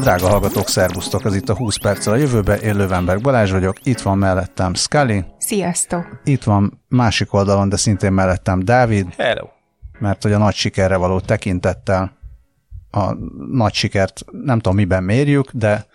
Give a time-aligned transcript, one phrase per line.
[0.00, 1.24] Drága hallgatók, szervusztok!
[1.24, 2.56] Ez itt a 20 perccel a jövőbe.
[2.56, 5.24] Én Lövenberg Balázs vagyok, itt van mellettem Scully.
[5.38, 6.20] Sziasztok!
[6.24, 9.14] Itt van másik oldalon, de szintén mellettem Dávid.
[9.16, 9.48] Hello!
[9.98, 12.18] Mert hogy a nagy sikerre való tekintettel
[12.90, 13.12] a
[13.52, 15.86] nagy sikert nem tudom miben mérjük, de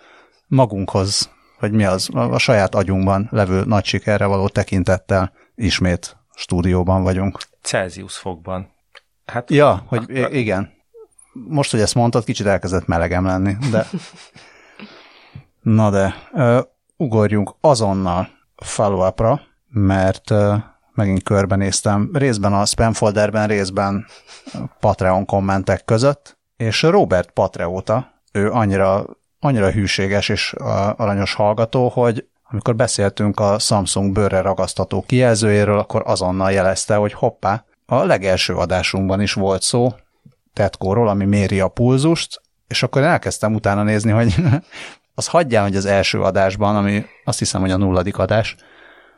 [0.46, 7.38] magunkhoz, hogy mi az, a saját agyunkban levő nagy sikerre való tekintettel ismét stúdióban vagyunk.
[7.62, 8.74] Celsius fokban.
[9.24, 10.74] Hát, ja, hogy igen.
[11.48, 13.86] Most, hogy ezt mondtad, kicsit elkezdett melegem lenni, de...
[15.60, 16.58] Na de, uh,
[16.96, 19.10] ugorjunk azonnal follow
[19.68, 20.54] mert uh,
[20.94, 24.06] megint körbenéztem, részben a spam folderben, részben
[24.80, 29.04] Patreon kommentek között, és Robert Patreóta, ő annyira,
[29.40, 30.54] annyira hűséges és
[30.96, 37.64] aranyos hallgató, hogy amikor beszéltünk a Samsung bőrre ragasztató kijelzőjéről, akkor azonnal jelezte, hogy hoppá,
[37.86, 39.94] a legelső adásunkban is volt szó
[40.56, 44.34] tetkóról, ami méri a pulzust, és akkor elkezdtem utána nézni, hogy
[45.14, 48.56] az hagyján, hogy az első adásban, ami azt hiszem, hogy a nulladik adás,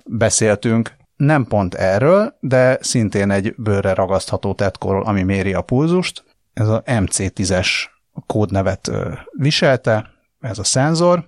[0.05, 6.25] beszéltünk, nem pont erről, de szintén egy bőrre ragasztható tetkóról, ami méri a pulzust.
[6.55, 7.69] Ez a MC10-es
[8.27, 8.91] kódnevet
[9.33, 11.27] viselte, ez a szenzor,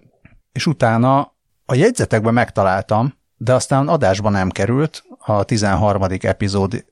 [0.52, 1.34] és utána
[1.66, 6.02] a jegyzetekben megtaláltam, de aztán adásban nem került, a 13.
[6.20, 6.84] epizód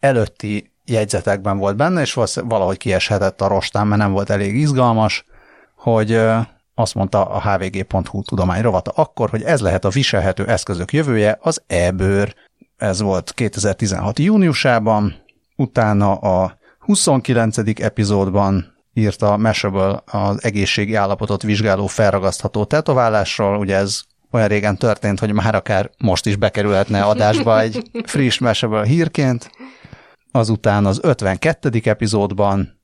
[0.00, 5.24] előtti jegyzetekben volt benne, és valahogy kieshetett a rostán, mert nem volt elég izgalmas,
[5.76, 6.20] hogy
[6.74, 12.34] azt mondta a hvg.hu tudományrovata akkor, hogy ez lehet a viselhető eszközök jövője, az e-bőr.
[12.76, 14.18] Ez volt 2016.
[14.18, 15.14] júniusában,
[15.56, 17.56] utána a 29.
[17.80, 25.32] epizódban írta Mashable az egészségi állapotot vizsgáló felragasztható tetoválásról, ugye ez olyan régen történt, hogy
[25.32, 29.50] már akár most is bekerülhetne adásba egy friss Mashable hírként.
[30.32, 31.80] Azután az 52.
[31.84, 32.80] epizódban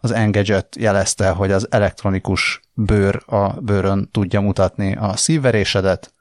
[0.00, 6.12] az Engadget jelezte, hogy az elektronikus bőr a bőrön tudja mutatni a szívverésedet,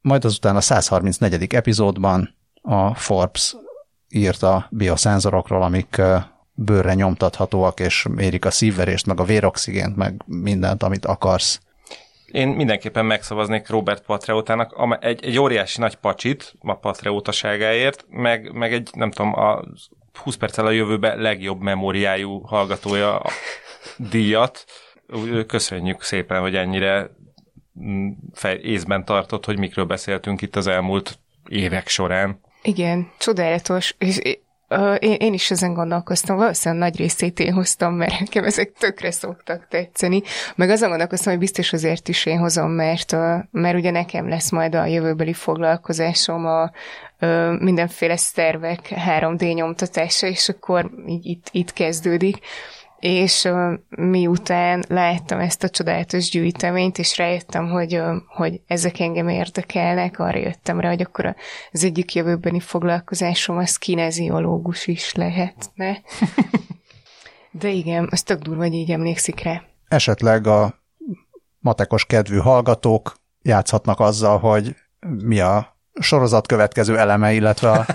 [0.00, 1.54] majd azután a 134.
[1.54, 3.56] epizódban a Forbes
[4.08, 6.00] írt a bioszenzorokról, amik
[6.52, 11.60] bőrre nyomtathatóak, és mérik a szívverést, meg a véroxigént, meg mindent, amit akarsz.
[12.26, 18.90] Én mindenképpen megszavaznék Robert Patreótának egy, egy óriási nagy pacsit a Patreótaságáért, meg, meg egy,
[18.92, 19.62] nem tudom, a
[20.18, 23.22] 20 perccel a jövőbe legjobb memóriájú hallgatója
[23.96, 24.64] díjat.
[25.46, 27.10] Köszönjük szépen, hogy ennyire
[27.80, 31.18] mm, fej, észben tartott, hogy mikről beszéltünk itt az elmúlt
[31.48, 32.40] évek során.
[32.62, 34.20] Igen, csodálatos, és
[34.98, 39.66] én, én is ezen gondolkoztam, valószínűleg nagy részét én hoztam, mert nekem ezek tökre szoktak
[39.68, 40.22] tetszeni.
[40.54, 43.16] Meg azon gondolkoztam, hogy biztos azért is én hozom, mert,
[43.50, 46.70] mert ugye nekem lesz majd a jövőbeli foglalkozásom a,
[47.58, 52.36] mindenféle szervek 3D nyomtatása, és akkor így itt, itt kezdődik
[52.98, 59.28] és uh, miután láttam ezt a csodálatos gyűjteményt, és rájöttem, hogy, uh, hogy ezek engem
[59.28, 61.36] érdekelnek, arra jöttem rá, hogy akkor
[61.72, 66.00] az egyik jövőbeni foglalkozásom az kineziológus is lehetne.
[67.50, 69.62] De igen, az tök durva, hogy így emlékszik rá.
[69.88, 70.74] Esetleg a
[71.58, 74.76] matekos kedvű hallgatók játszhatnak azzal, hogy
[75.24, 77.86] mi a sorozat következő eleme, illetve a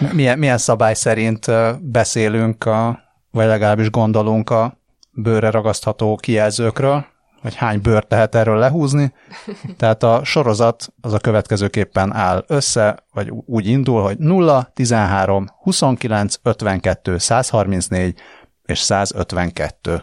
[0.12, 1.46] milyen, milyen szabály szerint
[1.80, 3.01] beszélünk a
[3.32, 4.78] vagy legalábbis gondolunk a
[5.10, 7.06] bőre ragasztható kijelzőkről,
[7.42, 9.12] hogy hány bőrt lehet erről lehúzni.
[9.78, 16.34] Tehát a sorozat az a következőképpen áll össze, vagy úgy indul, hogy 0, 13, 29,
[16.42, 18.18] 52, 134
[18.64, 20.02] és 152.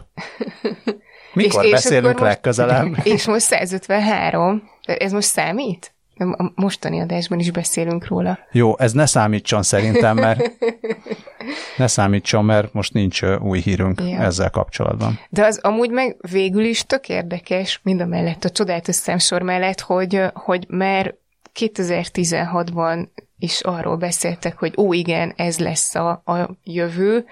[1.32, 2.86] Mikor és, beszélünk és legközelebb?
[3.14, 4.62] És most 153.
[4.82, 5.94] Ez most számít?
[6.20, 8.38] A mostani adásban is beszélünk róla.
[8.52, 10.50] Jó, ez ne számítson szerintem, mert
[11.76, 14.18] ne számítson, mert most nincs új hírünk ja.
[14.18, 15.18] ezzel kapcsolatban.
[15.28, 19.80] De az amúgy meg végül is tök érdekes, mind a mellett, a csodálatos számsor mellett,
[19.80, 21.14] hogy, hogy már
[21.60, 23.08] 2016-ban
[23.40, 27.24] is arról beszéltek, hogy ó, igen, ez lesz a, a jövő,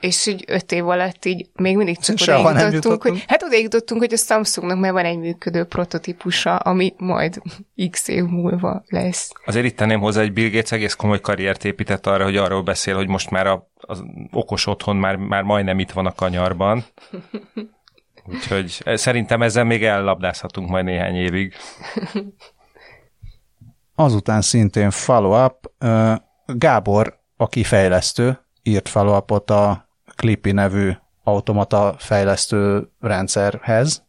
[0.00, 2.16] és így öt év alatt így még mindig csak
[2.46, 6.94] oda jutottunk, hogy, hát oda jutottunk, hogy a Samsungnak már van egy működő prototípusa, ami
[6.96, 7.42] majd
[7.90, 9.32] x év múlva lesz.
[9.44, 12.94] Azért itt tenném hozzá, hogy Bill Gates egész komoly karriert épített arra, hogy arról beszél,
[12.96, 14.02] hogy most már a, az
[14.32, 16.84] okos otthon már, már majdnem itt van a kanyarban.
[18.28, 21.54] Úgyhogy szerintem ezzel még ellabdázhatunk majd néhány évig.
[23.98, 25.70] Azután szintén follow-up,
[26.46, 30.92] Gábor, aki fejlesztő, írt follow a Clippy nevű
[31.24, 34.04] automata fejlesztő rendszerhez,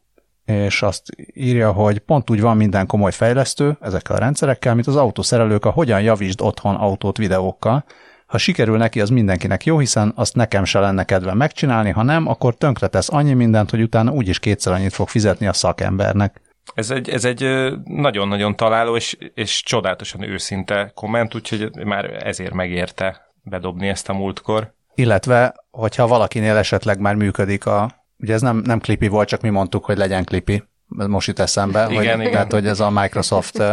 [0.45, 1.03] és azt
[1.33, 5.69] írja, hogy pont úgy van minden komoly fejlesztő ezekkel a rendszerekkel, mint az autószerelők a
[5.69, 7.85] hogyan javítsd otthon autót videókkal,
[8.27, 12.27] Ha sikerül neki, az mindenkinek jó, hiszen azt nekem se lenne kedve megcsinálni, ha nem,
[12.27, 16.41] akkor tönkretesz annyi mindent, hogy utána úgyis kétszer annyit fog fizetni a szakembernek.
[16.73, 23.31] Ez egy, ez egy nagyon-nagyon találó és, és csodálatosan őszinte komment, úgyhogy már ezért megérte
[23.43, 24.73] bedobni ezt a múltkor.
[24.95, 29.49] Illetve, hogyha valakinél esetleg már működik a, ugye ez nem, nem klipi volt, csak mi
[29.49, 32.31] mondtuk, hogy legyen klipi, most itt eszembe, Igen, hogy, igen.
[32.31, 33.63] tehát, hogy ez a Microsoft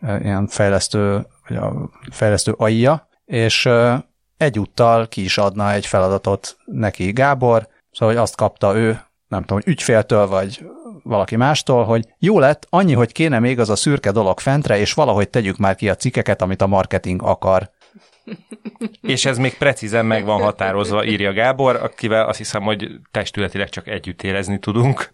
[0.00, 3.68] ilyen fejlesztő, vagy a fejlesztő AI-ja, és
[4.36, 9.62] egyúttal ki is adna egy feladatot neki Gábor, szóval, hogy azt kapta ő, nem tudom,
[9.66, 10.66] ügyféltől, vagy
[11.02, 14.92] valaki mástól, hogy jó lett, annyi, hogy kéne még az a szürke dolog fentre, és
[14.92, 17.70] valahogy tegyük már ki a cikkeket, amit a marketing akar.
[19.02, 23.86] És ez még precízen meg van határozva, írja Gábor, akivel azt hiszem, hogy testületileg csak
[23.86, 25.12] együtt érezni tudunk.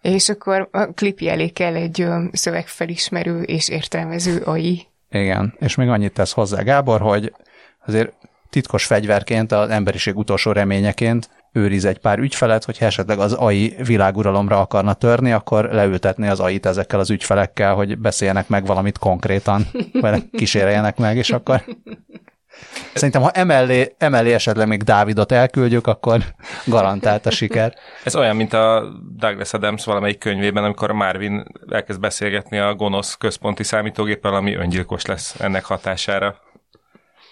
[0.00, 4.86] És akkor a klipi elé kell egy szövegfelismerő és értelmező AI.
[5.10, 7.32] Igen, és még annyit tesz hozzá Gábor, hogy
[7.86, 8.12] azért
[8.50, 14.60] titkos fegyverként, az emberiség utolsó reményeként őriz egy pár ügyfelet, hogyha esetleg az AI világuralomra
[14.60, 19.66] akarna törni, akkor leültetni az AI-t ezekkel az ügyfelekkel, hogy beszéljenek meg valamit konkrétan,
[20.00, 21.64] vagy kíséreljenek meg, és akkor
[22.94, 26.20] Szerintem, ha emellé, emellé esetleg még Dávidot elküldjük, akkor
[26.64, 27.74] garantált a siker.
[28.04, 28.84] Ez olyan, mint a
[29.16, 35.40] Douglas Adams valamelyik könyvében, amikor Marvin elkezd beszélgetni a gonosz központi számítógéppel, ami öngyilkos lesz
[35.40, 36.36] ennek hatására.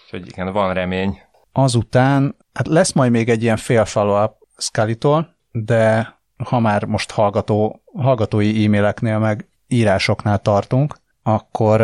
[0.03, 1.21] Úgyhogy igen, van remény.
[1.59, 7.81] Azután, hát lesz majd még egy ilyen fél follow-up Scully-tól, de ha már most hallgató,
[7.93, 11.83] hallgatói e-maileknél meg írásoknál tartunk, akkor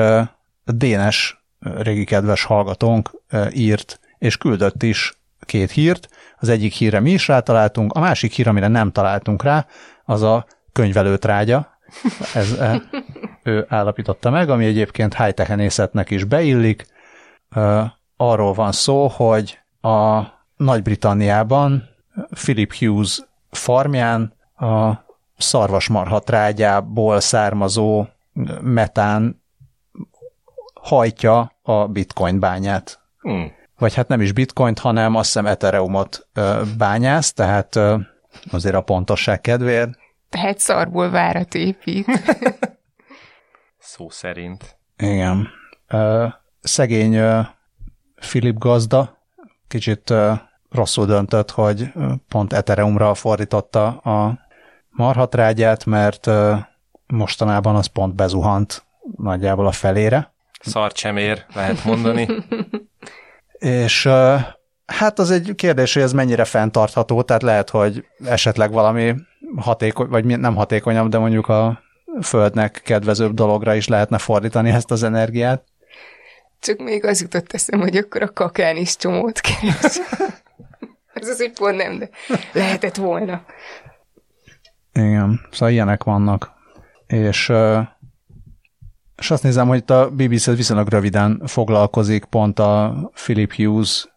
[0.66, 3.12] Dénes régi kedves hallgatónk
[3.52, 6.10] írt, és küldött is két hírt.
[6.40, 9.66] Az egyik hírre mi is rátaláltunk, a másik hír, amire nem találtunk rá,
[10.06, 11.78] az a könyvelőtrágya.
[12.34, 12.58] Ez,
[13.44, 16.86] ő állapította meg, ami egyébként high-techenészetnek is beillik.
[18.18, 20.24] Arról van szó, hogy a
[20.56, 21.90] Nagy-Britanniában
[22.30, 23.22] Philip Hughes
[23.52, 24.92] farmján a
[25.38, 28.06] szarvasmarha trágyából származó
[28.62, 29.44] metán
[30.74, 33.02] hajtja a bitcoin bányát.
[33.20, 33.52] Hmm.
[33.78, 36.28] Vagy hát nem is bitcoint, hanem azt hiszem Ethereumot
[36.78, 37.80] bányász, tehát
[38.52, 39.90] azért a pontosság kedvéért.
[40.30, 42.06] Tehát szarból várat épít.
[43.80, 44.78] Szó szerint.
[44.98, 45.48] Igen.
[46.62, 47.20] Szegény
[48.16, 49.23] Philip gazda
[49.74, 50.14] kicsit
[50.72, 51.92] rosszul döntött, hogy
[52.28, 54.40] pont Ethereumra fordította a
[54.90, 56.30] marhatrágyát, mert
[57.08, 58.84] mostanában az pont bezuhant
[59.18, 62.28] nagyjából a felére szarcsemér, lehet mondani.
[63.88, 64.10] és
[64.86, 69.16] hát az egy kérdés, hogy ez mennyire fenntartható, tehát lehet, hogy esetleg valami
[69.56, 71.82] hatékony, vagy nem hatékonyabb, de mondjuk a
[72.22, 75.64] földnek kedvezőbb dologra is lehetne fordítani ezt az energiát.
[76.64, 80.00] Csak még az jutott eszem, hogy akkor a kakán is csomót keres.
[81.14, 82.10] ez az úgy pont nem, de
[82.54, 83.46] lehetett volna.
[84.94, 86.52] Igen, szóval ilyenek vannak.
[87.08, 87.52] És
[89.18, 94.08] és azt nézem, hogy itt a BBC viszonylag röviden foglalkozik pont a Philip Hughes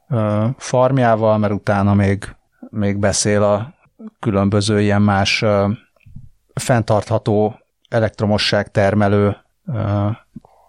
[0.56, 2.36] farmjával, mert utána még,
[2.70, 3.74] még beszél a
[4.20, 5.44] különböző ilyen más
[6.54, 7.58] fenntartható
[7.88, 9.36] elektromosság termelő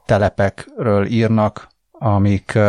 [0.07, 2.59] telepekről írnak, amik,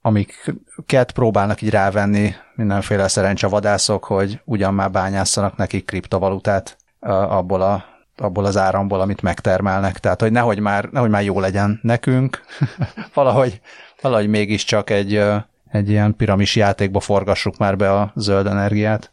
[0.00, 7.84] amiket próbálnak így rávenni mindenféle szerencsavadászok, hogy ugyan már bányásszanak nekik kriptovalutát abból a
[8.18, 9.98] abból az áramból, amit megtermelnek.
[9.98, 12.44] Tehát, hogy nehogy már, nehogy már jó legyen nekünk,
[13.14, 13.60] valahogy,
[14.00, 15.22] valahogy mégiscsak egy,
[15.70, 19.12] egy ilyen piramis játékba forgassuk már be a zöld energiát.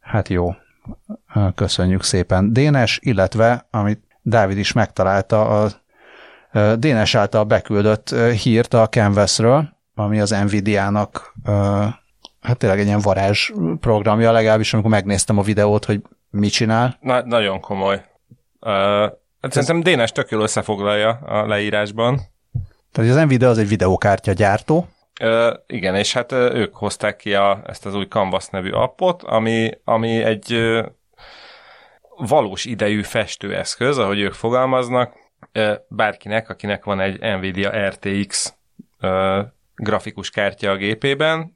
[0.00, 0.54] Hát jó,
[1.54, 2.52] köszönjük szépen.
[2.52, 5.70] Dénes, illetve, amit Dávid is megtalálta, a
[6.76, 11.34] Dénes által beküldött hírt a Canvasről, ami az Nvidia-nak
[12.44, 16.98] hát tényleg egy ilyen varázs programja, legalábbis amikor megnéztem a videót, hogy mit csinál?
[17.00, 17.94] Na, nagyon komoly.
[18.60, 18.72] Uh,
[19.40, 22.20] hát szerintem Dénes tök jól összefoglalja a leírásban.
[22.92, 24.88] Tehát az Nvidia az egy videokártya gyártó.
[25.22, 29.22] Uh, igen, és hát uh, ők hozták ki a, ezt az új Canvas nevű appot,
[29.22, 30.86] ami, ami egy uh,
[32.16, 35.12] valós idejű festőeszköz, ahogy ők fogalmaznak,
[35.88, 38.54] bárkinek, akinek van egy Nvidia RTX
[39.74, 41.54] grafikus kártya a gépében,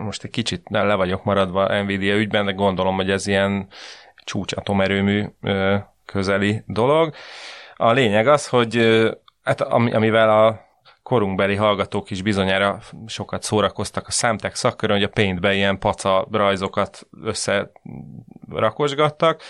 [0.00, 3.68] most egy kicsit le vagyok maradva Nvidia ügyben, de gondolom, hogy ez ilyen
[4.24, 5.24] csúcs atomerőmű
[6.04, 7.14] közeli dolog.
[7.74, 9.00] A lényeg az, hogy
[9.42, 10.68] hát, amivel a
[11.02, 17.06] korunkbeli hallgatók is bizonyára sokat szórakoztak a számtek szakkörön, hogy a Paintbe ilyen paca rajzokat
[17.22, 19.42] összerakosgattak.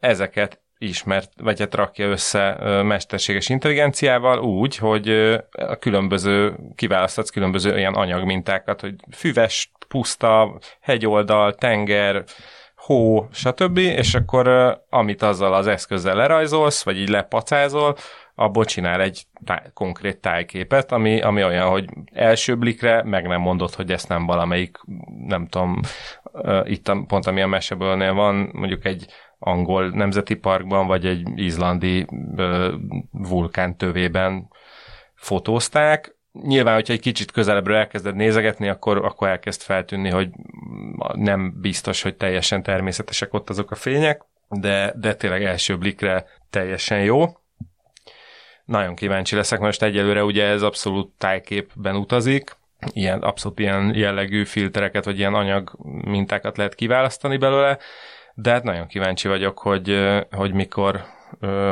[0.00, 5.08] Ezeket ismert, vagy hát rakja össze mesterséges intelligenciával úgy, hogy
[5.50, 12.24] a különböző, kiválasztatsz különböző ilyen anyagmintákat, hogy füves, puszta, hegyoldal, tenger,
[12.76, 17.96] hó, stb., és akkor amit azzal az eszközzel lerajzolsz, vagy így lepacázol,
[18.34, 23.74] abból csinál egy táj, konkrét tájképet, ami, ami olyan, hogy első blikre meg nem mondod,
[23.74, 24.78] hogy ezt nem valamelyik,
[25.26, 25.80] nem tudom,
[26.64, 29.06] itt a, pont ami a mesebőlnél van, mondjuk egy
[29.38, 32.06] angol nemzeti parkban, vagy egy izlandi
[33.10, 34.48] vulkán tövében
[35.14, 36.16] fotózták.
[36.32, 40.30] Nyilván, hogyha egy kicsit közelebbről elkezded nézegetni, akkor, akkor elkezd feltűnni, hogy
[41.12, 47.02] nem biztos, hogy teljesen természetesek ott azok a fények, de, de tényleg első blikre teljesen
[47.02, 47.26] jó.
[48.64, 52.56] Nagyon kíváncsi leszek, most egyelőre ugye ez abszolút tájképben utazik,
[52.92, 57.78] ilyen, abszolút ilyen jellegű filtereket, vagy ilyen anyag mintákat lehet kiválasztani belőle,
[58.40, 61.04] de hát nagyon kíváncsi vagyok, hogy, hogy mikor,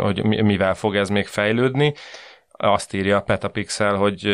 [0.01, 1.95] hogy mivel fog ez még fejlődni.
[2.51, 4.25] Azt írja a Petapixel, hogy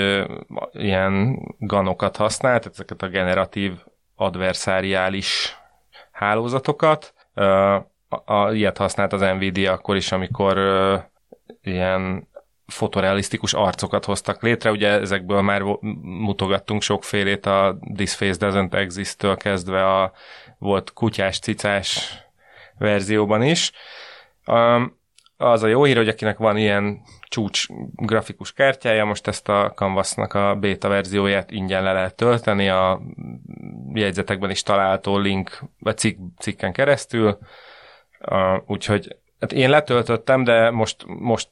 [0.73, 3.73] ilyen ganokat használ, tehát ezeket a generatív
[4.17, 5.57] adversáriális
[6.13, 7.15] hálózatokat.
[7.35, 7.45] A,
[8.25, 10.59] a, ilyet használt az Nvidia akkor is, amikor
[11.63, 12.29] ilyen
[12.73, 15.63] fotorealisztikus arcokat hoztak létre, ugye ezekből már
[16.03, 20.13] mutogattunk sokfélét a This Face Doesn't Exist-től kezdve a
[20.59, 22.19] volt kutyás, cicás
[22.79, 23.73] verzióban is.
[24.47, 25.01] Um,
[25.37, 30.35] az a jó hír, hogy akinek van ilyen csúcs grafikus kártyája, most ezt a Canvas-nak
[30.35, 33.01] a beta verzióját ingyen le lehet tölteni, a
[33.93, 37.39] jegyzetekben is található link, vagy cikk, cikken keresztül,
[38.31, 41.51] uh, úgyhogy hát én letöltöttem, de most, most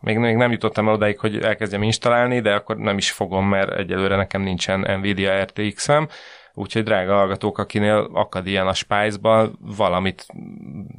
[0.00, 3.70] még, még nem jutottam el odáig, hogy elkezdjem installálni, de akkor nem is fogom, mert
[3.70, 6.08] egyelőre nekem nincsen Nvidia RTX-em,
[6.54, 10.26] úgyhogy drága hallgatók, akinél akad ilyen a Spice-ban, valamit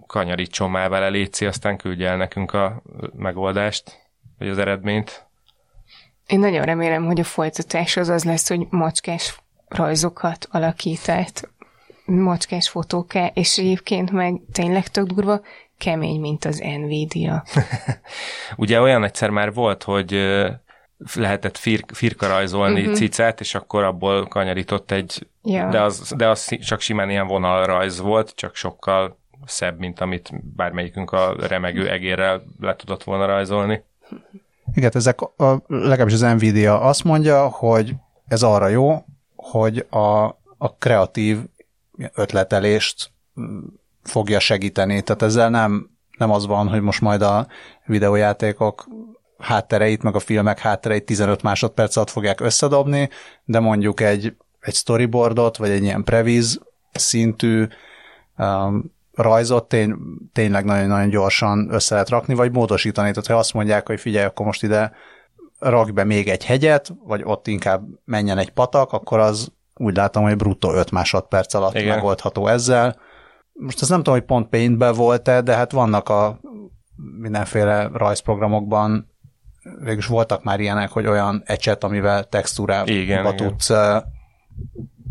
[0.08, 2.82] kanyarítson már vele, létszi, aztán küldje el nekünk a
[3.15, 4.00] megoldást,
[4.38, 5.27] vagy az eredményt.
[6.27, 11.50] Én nagyon remélem, hogy a folytatás az az lesz, hogy macskás rajzokat alakített,
[12.06, 15.41] macskás fotóká, és egyébként meg tényleg tök durva,
[15.80, 17.44] kemény, mint az Nvidia.
[18.56, 20.12] Ugye olyan egyszer már volt, hogy
[21.14, 22.96] lehetett fir, firka rajzolni uh-huh.
[22.96, 25.70] cicát, és akkor abból kanyarított egy, ja.
[25.70, 31.12] de, az, de az csak simán ilyen vonalrajz volt, csak sokkal szebb, mint amit bármelyikünk
[31.12, 33.84] a remegő egérrel le tudott volna rajzolni.
[34.74, 37.94] Igen, ezek a, legalábbis az Nvidia azt mondja, hogy
[38.28, 39.06] ez arra jó,
[39.36, 40.24] hogy a,
[40.58, 41.38] a kreatív
[42.14, 43.12] ötletelést
[44.10, 45.01] fogja segíteni.
[45.01, 47.48] Tehát ezzel nem, nem az van, hogy most majd a
[47.86, 48.88] videójátékok
[49.38, 53.10] háttereit, meg a filmek háttereit 15 másodperc alatt fogják összedobni,
[53.46, 56.62] de mondjuk egy, egy storyboardot, vagy egy ilyen previz
[56.92, 57.68] szintű
[58.38, 59.96] um, rajzot tény,
[60.34, 63.10] tényleg nagyon-nagyon gyorsan össze lehet rakni, vagy módosítani.
[63.10, 64.92] Tehát ha azt mondják, hogy figyelj, akkor most ide
[65.60, 70.24] rak be még egy hegyet, vagy ott inkább menjen egy patak, akkor az úgy látom,
[70.24, 71.96] hogy bruttó 5 másodperc alatt Igen.
[71.96, 73.00] megoldható ezzel.
[73.62, 76.39] Most ezt nem tudom, hogy pont Paintben volt-e, de hát vannak a
[76.96, 79.12] mindenféle rajzprogramokban
[79.80, 84.04] végülis voltak már ilyenek, hogy olyan ecset, amivel textúrába igen, tudsz igen.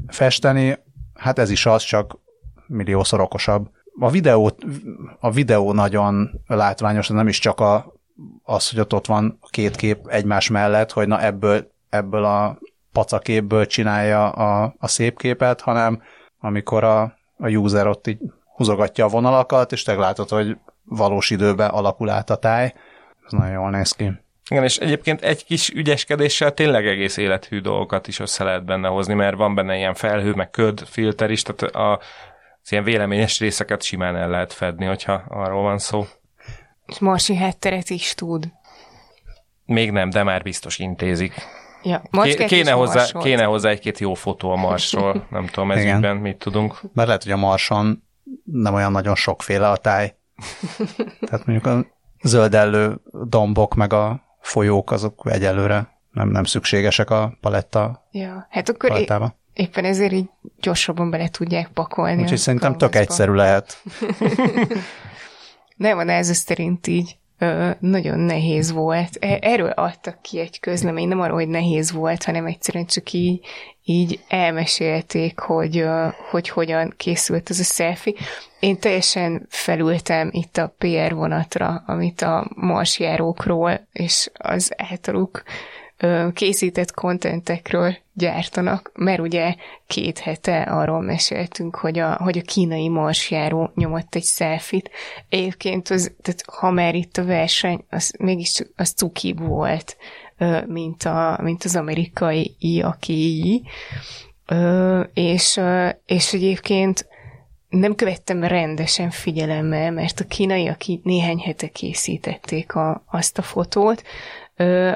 [0.07, 0.79] festeni,
[1.15, 2.19] hát ez is az, csak
[2.67, 3.71] milliószor okosabb.
[3.99, 4.51] A videó,
[5.21, 7.93] a videó nagyon látványos, nem is csak a,
[8.43, 12.59] az, hogy ott, ott van két kép egymás mellett, hogy na ebből, ebből a
[12.93, 16.03] pacaképből csinálja a, a szép képet, hanem
[16.41, 17.03] amikor a,
[17.37, 18.19] a user ott így
[18.59, 22.75] húzogatja a vonalakat, és te látod, hogy valós időben alakul át a táj.
[23.27, 24.13] Ez nagyon jól néz ki.
[24.51, 29.15] Igen, és egyébként egy kis ügyeskedéssel tényleg egész élethű dolgokat is össze lehet benne hozni,
[29.15, 31.93] mert van benne ilyen felhő, meg köd, filter is, tehát a,
[32.63, 36.07] az ilyen véleményes részeket simán el lehet fedni, hogyha arról van szó.
[36.87, 38.49] És marsi hátteret is tud.
[39.65, 41.35] Még nem, de már biztos intézik.
[41.83, 42.03] Ja,
[42.47, 46.81] kéne, hozzá, kéne hozzá egy-két jó fotó a Marsról, nem tudom, ez ügyben mit tudunk.
[46.93, 48.08] Mert lehet, hogy a Marson
[48.45, 50.17] nem olyan nagyon sokféle a táj.
[51.21, 51.87] Tehát mondjuk a
[52.23, 58.91] zöldellő dombok, meg a folyók azok egyelőre nem, nem szükségesek a paletta ja, hát akkor
[58.91, 59.37] palettába.
[59.53, 60.31] É- éppen ezért így
[60.61, 62.23] gyorsabban bele tudják pakolni.
[62.23, 63.83] Úgyhogy szerintem tök egyszerű lehet.
[65.77, 67.18] nem van ez szerint így
[67.79, 69.17] nagyon nehéz volt.
[69.21, 73.47] E, erről adtak ki egy közlemény, nem arról, hogy nehéz volt, hanem egyszerűen csak így,
[73.85, 75.85] így elmesélték, hogy,
[76.31, 78.15] hogy hogyan készült ez a selfie.
[78.61, 85.43] Én teljesen felültem itt a PR vonatra, amit a marsjárókról és az általuk
[86.33, 89.55] készített kontentekről gyártanak, mert ugye
[89.87, 94.91] két hete arról meséltünk, hogy a, hogy a kínai marsjáró nyomott egy szelfit.
[95.29, 99.97] Egyébként, az, tehát ha már itt a verseny, az mégis az cuki volt,
[100.67, 103.63] mint, a, mint az amerikai iakéi.
[105.13, 105.61] És,
[106.07, 107.07] és egyébként
[107.69, 114.03] nem követtem rendesen figyelemmel, mert a kínaiak néhány hete készítették a, azt a fotót,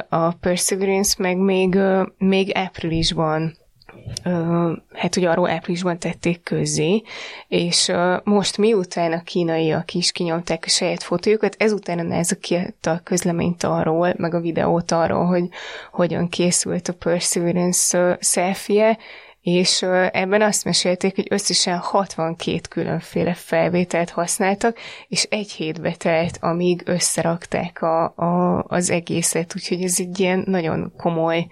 [0.08, 1.78] a Perseverance meg még,
[2.18, 3.56] még áprilisban
[4.92, 7.02] hát ugye arról áprilisban tették közzé,
[7.48, 7.92] és
[8.24, 13.62] most miután a kínaiak is kinyomták a saját fotójukat, ezután a NASA kiadta a közleményt
[13.62, 15.48] arról, meg a videót arról, hogy
[15.92, 18.98] hogyan készült a Perseverance selfie
[19.42, 26.82] és ebben azt mesélték, hogy összesen 62 különféle felvételt használtak, és egy hétbe telt, amíg
[26.84, 31.46] összerakták a, a, az egészet, úgyhogy ez egy ilyen nagyon komoly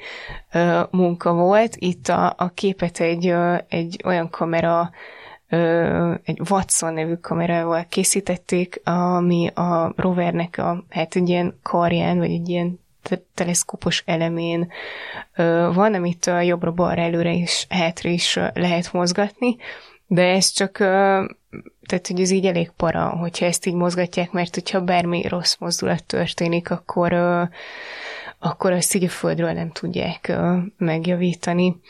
[0.55, 1.77] uh, munka volt.
[1.79, 4.91] Itt a, a képet egy, uh, egy olyan kamera
[5.51, 12.31] uh, egy Watson nevű kamerával készítették, ami a rovernek a, hát egy ilyen karján, vagy
[12.31, 12.80] egy ilyen
[13.35, 14.73] teleszkópos elemén
[15.75, 19.57] van, amit jobbra-balra előre és hátra is lehet mozgatni,
[20.07, 20.73] de ez csak,
[21.87, 26.05] tehát hogy ez így elég para, hogyha ezt így mozgatják, mert hogyha bármi rossz mozdulat
[26.05, 27.13] történik, akkor,
[28.39, 30.33] akkor azt így a földről nem tudják
[30.77, 31.81] megjavítani.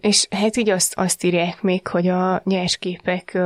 [0.00, 3.38] És hát így azt, azt írják még, hogy a nyersképek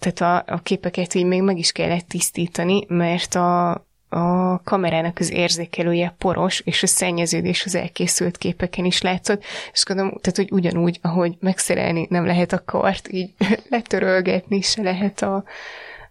[0.00, 5.30] tehát a, a képeket így még meg is kellett tisztítani, mert a, a kamerának az
[5.30, 10.98] érzékelője poros, és a szennyeződés az elkészült képeken is látszott, és gondolom, tehát, hogy ugyanúgy,
[11.02, 13.32] ahogy megszerelni nem lehet a kart, így
[13.70, 15.44] letörölgetni se lehet a,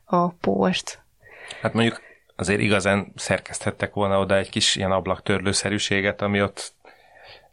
[0.06, 1.00] a port.
[1.62, 2.02] Hát mondjuk
[2.36, 6.74] azért igazán szerkeszthettek volna oda egy kis ilyen ablaktörlőszerűséget, ami ott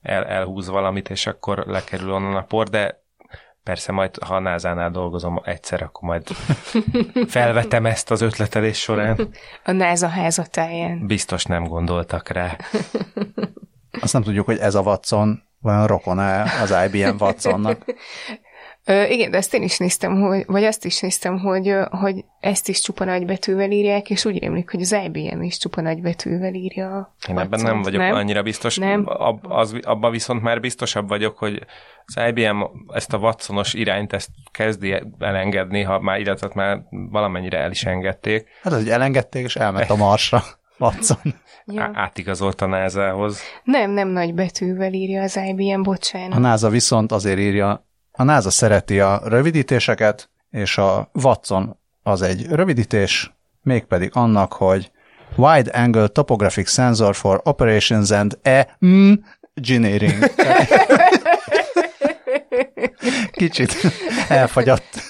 [0.02, 3.04] el, elhúz valamit, és akkor lekerül onnan a por, de
[3.66, 6.26] Persze majd, ha a NASA-nál dolgozom egyszer, akkor majd
[7.28, 9.28] felvetem ezt az ötletelés során.
[9.64, 11.06] A NASA házatáján.
[11.06, 12.56] Biztos nem gondoltak rá.
[14.00, 17.84] Azt nem tudjuk, hogy ez a Watson olyan rokon-e az IBM Watsonnak.
[18.88, 22.68] Ö, igen, de ezt én is néztem, hogy, vagy azt is néztem, hogy, hogy ezt
[22.68, 27.14] is csupa nagybetűvel írják, és úgy rémlik, hogy az IBM is csupa nagybetűvel írja.
[27.28, 28.14] Én ebben nem vagyok nem?
[28.14, 28.76] annyira biztos.
[28.76, 29.02] Nem?
[29.06, 31.62] Ab, az, abban viszont már biztosabb vagyok, hogy
[32.04, 37.70] az IBM ezt a Watsonos irányt ezt kezdi elengedni, ha már, illetve már valamennyire el
[37.70, 38.48] is engedték.
[38.62, 40.42] Hát, hogy elengedték, és elment a Marsra.
[40.78, 41.34] Watson.
[41.64, 41.90] Ja.
[41.94, 43.40] Átigazolt a NASA-hoz.
[43.64, 46.36] Nem, nem nagy betűvel írja az IBM, bocsánat.
[46.36, 47.86] A NASA viszont azért írja
[48.16, 54.90] a NASA szereti a rövidítéseket, és a Watson az egy rövidítés, mégpedig annak, hogy
[55.36, 60.18] Wide Angle Topographic Sensor for Operations and Engineering.
[63.30, 63.76] Kicsit
[64.28, 65.02] elfagyott.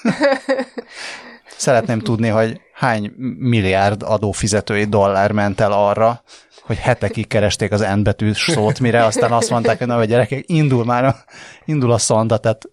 [1.56, 6.22] Szeretném tudni, hogy hány milliárd adófizetői dollár ment el arra,
[6.62, 10.84] hogy hetekig keresték az N betűs szót, mire aztán azt mondták, hogy na, gyerekek, indul
[10.84, 11.16] már, a,
[11.64, 12.68] indul a szonda, tehát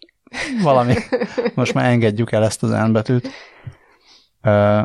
[0.62, 0.96] valami,
[1.54, 3.30] most már engedjük el ezt az N betűt.
[4.44, 4.82] Uh,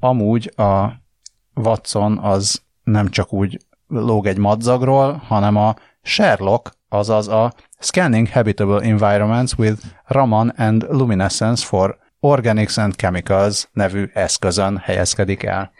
[0.00, 1.00] amúgy a
[1.54, 8.80] Watson az nem csak úgy lóg egy madzagról, hanem a Sherlock, azaz a Scanning Habitable
[8.80, 15.72] Environments with Raman and Luminescence for Organics and Chemicals nevű eszközön helyezkedik el.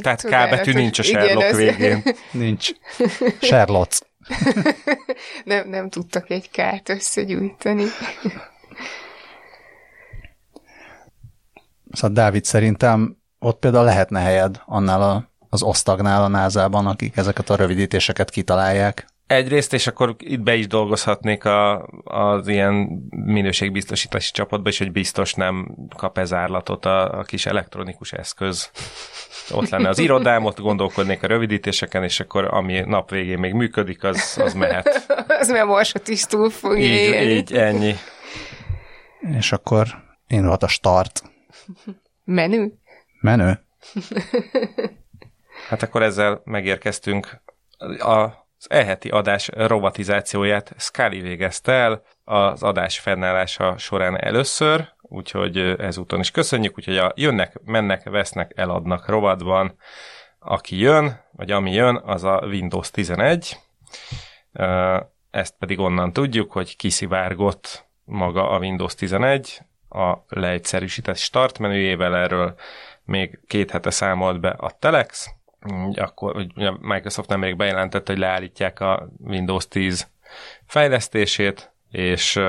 [0.00, 2.02] Tehát K betű nincs a Sherlock igen, végén.
[2.30, 2.70] Nincs.
[3.40, 3.92] Sherlock.
[5.44, 7.84] nem, nem tudtak egy kárt összegyűjteni.
[11.90, 17.50] Szóval Dávid, szerintem ott például lehetne helyed annál a, az osztagnál a názában, akik ezeket
[17.50, 19.06] a rövidítéseket kitalálják.
[19.26, 22.74] Egyrészt, és akkor itt be is dolgozhatnék a, az ilyen
[23.10, 28.70] minőségbiztosítási csapatba is, hogy biztos nem kap ez árlatot a, a kis elektronikus eszköz
[29.50, 34.04] ott lenne az irodám, ott gondolkodnék a rövidítéseken, és akkor ami nap végén még működik,
[34.04, 35.06] az, az mehet.
[35.40, 37.30] az mert morsot is túl fog így, élni.
[37.30, 37.94] így, ennyi.
[39.36, 39.86] És akkor
[40.26, 41.22] én volt a start.
[42.24, 42.68] Menü?
[43.20, 43.52] Menü.
[45.68, 47.40] hát akkor ezzel megérkeztünk.
[47.98, 56.20] A az elheti adás robotizációját Scully végezte el az adás fennállása során először, úgyhogy ezúton
[56.20, 59.76] is köszönjük, úgyhogy a jönnek, mennek, vesznek, eladnak rovatban,
[60.38, 63.56] aki jön, vagy ami jön, az a Windows 11.
[65.30, 72.54] Ezt pedig onnan tudjuk, hogy kiszivárgott maga a Windows 11 a leegyszerűsített start menüjével, erről
[73.04, 75.30] még két hete számolt be a Telex,
[75.94, 80.08] akkor ugye Microsoft nemrég bejelentette, hogy leállítják a Windows 10
[80.66, 82.40] fejlesztését, és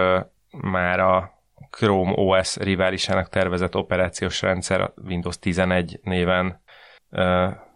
[0.50, 1.37] már a
[1.78, 6.62] Chrome OS riválisának tervezett operációs rendszer a Windows 11 néven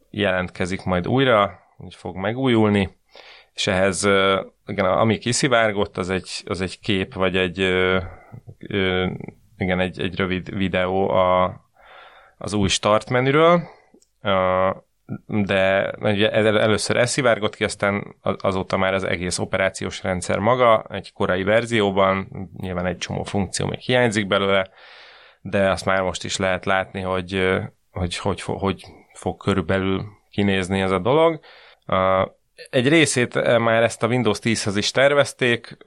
[0.09, 2.97] jelentkezik majd újra, hogy fog megújulni,
[3.53, 4.03] és ehhez
[4.65, 7.57] igen, ami kiszivárgott, az egy, az egy kép, vagy egy
[9.57, 11.61] igen, egy, egy rövid videó a,
[12.37, 13.61] az új start menüről,
[15.27, 15.91] de
[16.41, 22.27] először ez szivárgott ki, aztán azóta már az egész operációs rendszer maga, egy korai verzióban,
[22.57, 24.69] nyilván egy csomó funkció még hiányzik belőle,
[25.41, 27.59] de azt már most is lehet látni, hogy
[27.91, 31.39] hogy, hogy, hogy fog körülbelül kinézni ez a dolog.
[32.69, 35.77] Egy részét már ezt a Windows 10-hez is tervezték,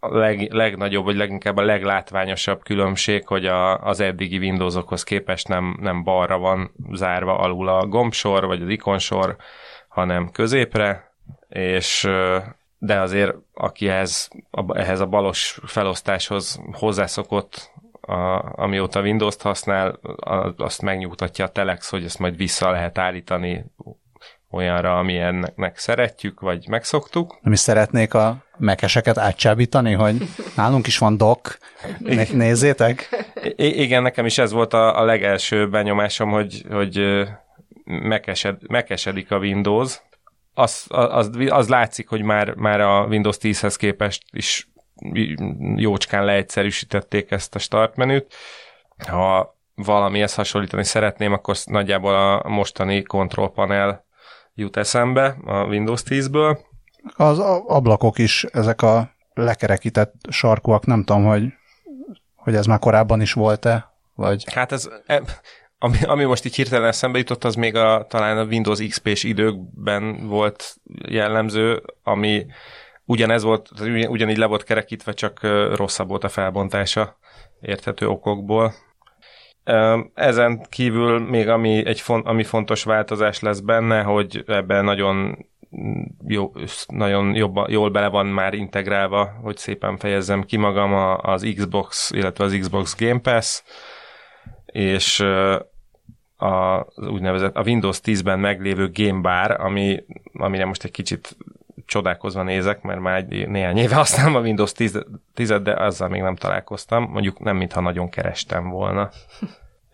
[0.00, 6.02] leg, legnagyobb, vagy leginkább a leglátványosabb különbség, hogy a, az eddigi Windowsokhoz képest nem, nem
[6.02, 9.36] balra van zárva alul a gombsor, vagy az ikonsor,
[9.88, 11.12] hanem középre,
[11.48, 12.08] és
[12.78, 14.30] de azért aki ehhez,
[14.72, 20.00] ehhez a balos felosztáshoz hozzászokott, a, amióta Windows-t használ,
[20.56, 23.64] azt megnyugtatja a Telex, hogy ezt majd vissza lehet állítani
[24.56, 27.38] olyanra, amilyennek szeretjük, vagy megszoktuk.
[27.42, 31.58] Nem is szeretnék a mekeseket átcsábítani, hogy nálunk is van dock,
[32.32, 33.08] nézzétek?
[33.56, 37.26] I- igen, nekem is ez volt a, a legelső benyomásom, hogy, hogy
[37.84, 40.00] mekesed, mekesedik a Windows.
[40.54, 44.68] Az, az, az látszik, hogy már, már a Windows 10-hez képest is
[45.76, 48.34] jócskán leegyszerűsítették ezt a start menüt.
[49.06, 54.05] Ha valamihez hasonlítani szeretném, akkor nagyjából a mostani control panel
[54.56, 56.58] jut eszembe a Windows 10-ből.
[57.16, 61.44] Az ablakok is, ezek a lekerekített sarkúak, nem tudom, hogy,
[62.34, 64.52] hogy ez már korábban is volt-e, vagy...
[64.52, 64.88] Hát ez,
[65.78, 70.26] ami, ami most így hirtelen eszembe jutott, az még a, talán a Windows XP-s időkben
[70.26, 70.74] volt
[71.08, 72.46] jellemző, ami
[73.04, 73.70] ugyanez volt,
[74.08, 75.40] ugyanígy le volt kerekítve, csak
[75.74, 77.18] rosszabb volt a felbontása
[77.60, 78.74] érthető okokból.
[80.14, 85.46] Ezen kívül még ami, egy font, ami fontos változás lesz benne, hogy ebben nagyon
[86.26, 86.52] jó,
[86.86, 92.44] nagyon jobba, jól bele van már integrálva, hogy szépen fejezzem ki magam az Xbox, illetve
[92.44, 93.62] az Xbox Game Pass,
[94.66, 95.20] és
[96.36, 101.36] a, úgynevezett a Windows 10-ben meglévő Game Bar, ami, amire most egy kicsit
[101.86, 106.22] csodálkozva nézek, mert már egy, néhány éve használom a Windows 10, 10 de azzal még
[106.22, 107.02] nem találkoztam.
[107.10, 109.10] Mondjuk nem, mintha nagyon kerestem volna.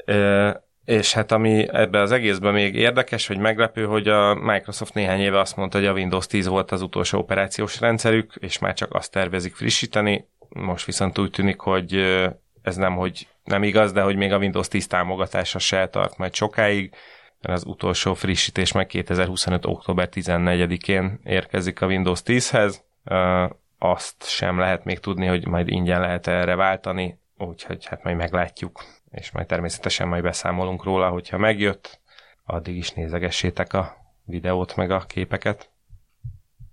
[0.04, 5.20] e, és hát ami ebbe az egészben még érdekes, hogy meglepő, hogy a Microsoft néhány
[5.20, 8.94] éve azt mondta, hogy a Windows 10 volt az utolsó operációs rendszerük, és már csak
[8.94, 10.28] azt tervezik frissíteni.
[10.48, 11.94] Most viszont úgy tűnik, hogy
[12.62, 16.34] ez nem, hogy nem igaz, de hogy még a Windows 10 támogatása se tart majd
[16.34, 16.94] sokáig,
[17.42, 19.66] az utolsó frissítés meg 2025.
[19.66, 22.76] október 14-én érkezik a Windows 10-hez.
[23.78, 28.84] Azt sem lehet még tudni, hogy majd ingyen lehet erre váltani, úgyhogy hát majd meglátjuk,
[29.10, 32.00] és majd természetesen majd beszámolunk róla, hogyha megjött,
[32.44, 35.70] addig is nézegessétek a videót meg a képeket.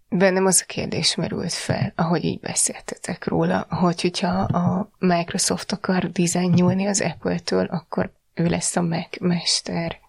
[0.09, 6.11] Bennem az a kérdés merült fel, ahogy így beszéltetek róla, hogy hogyha a Microsoft akar
[6.11, 9.99] dizájn nyúlni az Apple-től, akkor ő lesz a Mac mester.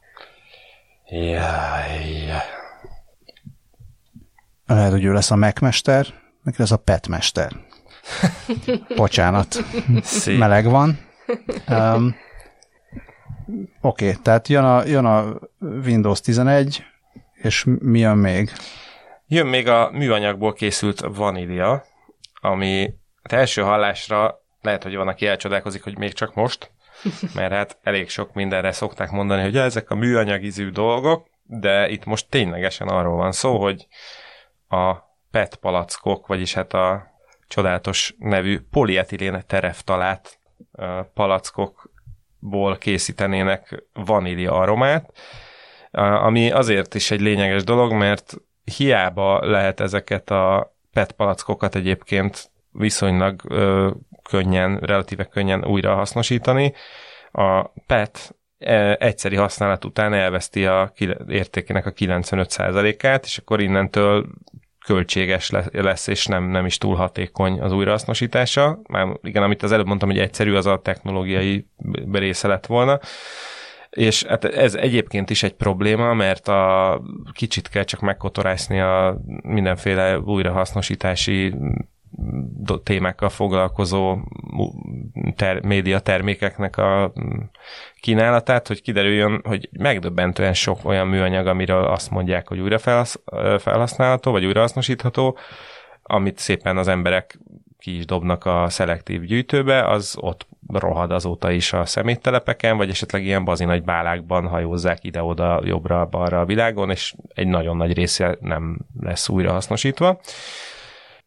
[1.10, 2.32] Jaj.
[4.66, 6.06] Lehet, hogy ő lesz a megmester,
[6.42, 7.52] meg lesz a petmester.
[8.96, 9.64] Bocsánat.
[10.02, 10.38] Szép.
[10.38, 10.98] Meleg van.
[11.68, 12.16] Um,
[13.80, 16.84] Oké, okay, tehát jön a, jön a Windows 11,
[17.34, 18.50] és mi jön még?
[19.26, 21.84] Jön még a műanyagból készült vanília,
[22.40, 26.70] ami az első hallásra lehet, hogy van, aki elcsodálkozik, hogy még csak most,
[27.34, 32.28] mert hát elég sok mindenre szokták mondani, hogy ezek a műanyagizű dolgok, de itt most
[32.28, 33.86] ténylegesen arról van szó, hogy
[34.68, 34.94] a
[35.30, 37.06] PET palackok, vagyis hát a
[37.48, 40.38] csodálatos nevű polietilén tereftalát
[41.14, 45.12] palackokból készítenének vanília aromát,
[45.90, 48.36] ami azért is egy lényeges dolog, mert
[48.76, 53.42] hiába lehet ezeket a PET palackokat egyébként viszonylag
[54.30, 56.72] könnyen, relatíve könnyen újra hasznosítani.
[57.32, 60.92] A PET e, egyszeri használat után elveszti a
[61.28, 64.26] értékének a 95%-át, és akkor innentől
[64.84, 68.80] költséges lesz, és nem, nem is túl hatékony az újrahasznosítása.
[68.88, 71.66] Már igen, amit az előbb mondtam, hogy egyszerű, az a technológiai
[72.12, 73.00] része lett volna.
[73.90, 80.18] És hát ez egyébként is egy probléma, mert a kicsit kell csak megkotorászni a mindenféle
[80.18, 81.54] újrahasznosítási
[82.82, 84.18] témákkal foglalkozó
[85.36, 87.38] ter- média termékeknek a mm,
[88.00, 93.22] kínálatát, hogy kiderüljön, hogy megdöbbentően sok olyan műanyag, amiről azt mondják, hogy újra felhasz-
[93.58, 95.38] felhasználható, vagy újrahasznosítható,
[96.02, 97.38] amit szépen az emberek
[97.78, 103.24] ki is dobnak a szelektív gyűjtőbe, az ott rohad azóta is a szeméttelepeken, vagy esetleg
[103.24, 109.28] ilyen bazinagy bálákban hajózzák ide-oda, jobbra-balra a világon, és egy nagyon nagy része nem lesz
[109.28, 110.20] újra hasznosítva.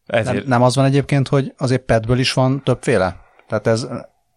[0.06, 0.36] Ezért...
[0.36, 3.16] Nem, nem az van egyébként, hogy azért petből is van többféle?
[3.48, 3.86] Tehát ez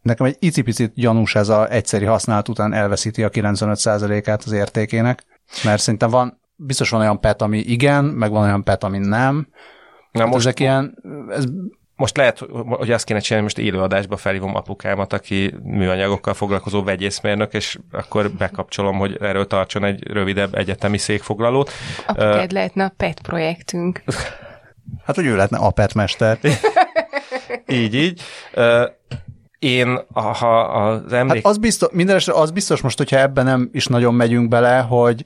[0.01, 5.23] nekem egy icipicit gyanús ez a egyszeri használat után elveszíti a 95%-át az értékének,
[5.63, 9.47] mert szerintem van, biztos van olyan pet, ami igen, meg van olyan pet, ami nem.
[10.11, 10.97] Na hát most ezek ilyen,
[11.29, 11.45] ez
[11.95, 17.77] most lehet, hogy azt kéne csinálni, most élőadásba felhívom apukámat, aki műanyagokkal foglalkozó vegyészmérnök, és
[17.91, 21.71] akkor bekapcsolom, hogy erről tartson egy rövidebb egyetemi székfoglalót.
[22.07, 24.03] Apukád uh, lehetne a PET projektünk.
[25.07, 26.39] Hát, hogy ő lehetne a PET mester.
[27.67, 28.21] így, így.
[29.59, 31.35] Én, ha az emlék...
[31.35, 35.23] Hát az biztos, minden az biztos most, hogyha ebben nem is nagyon megyünk bele, hogy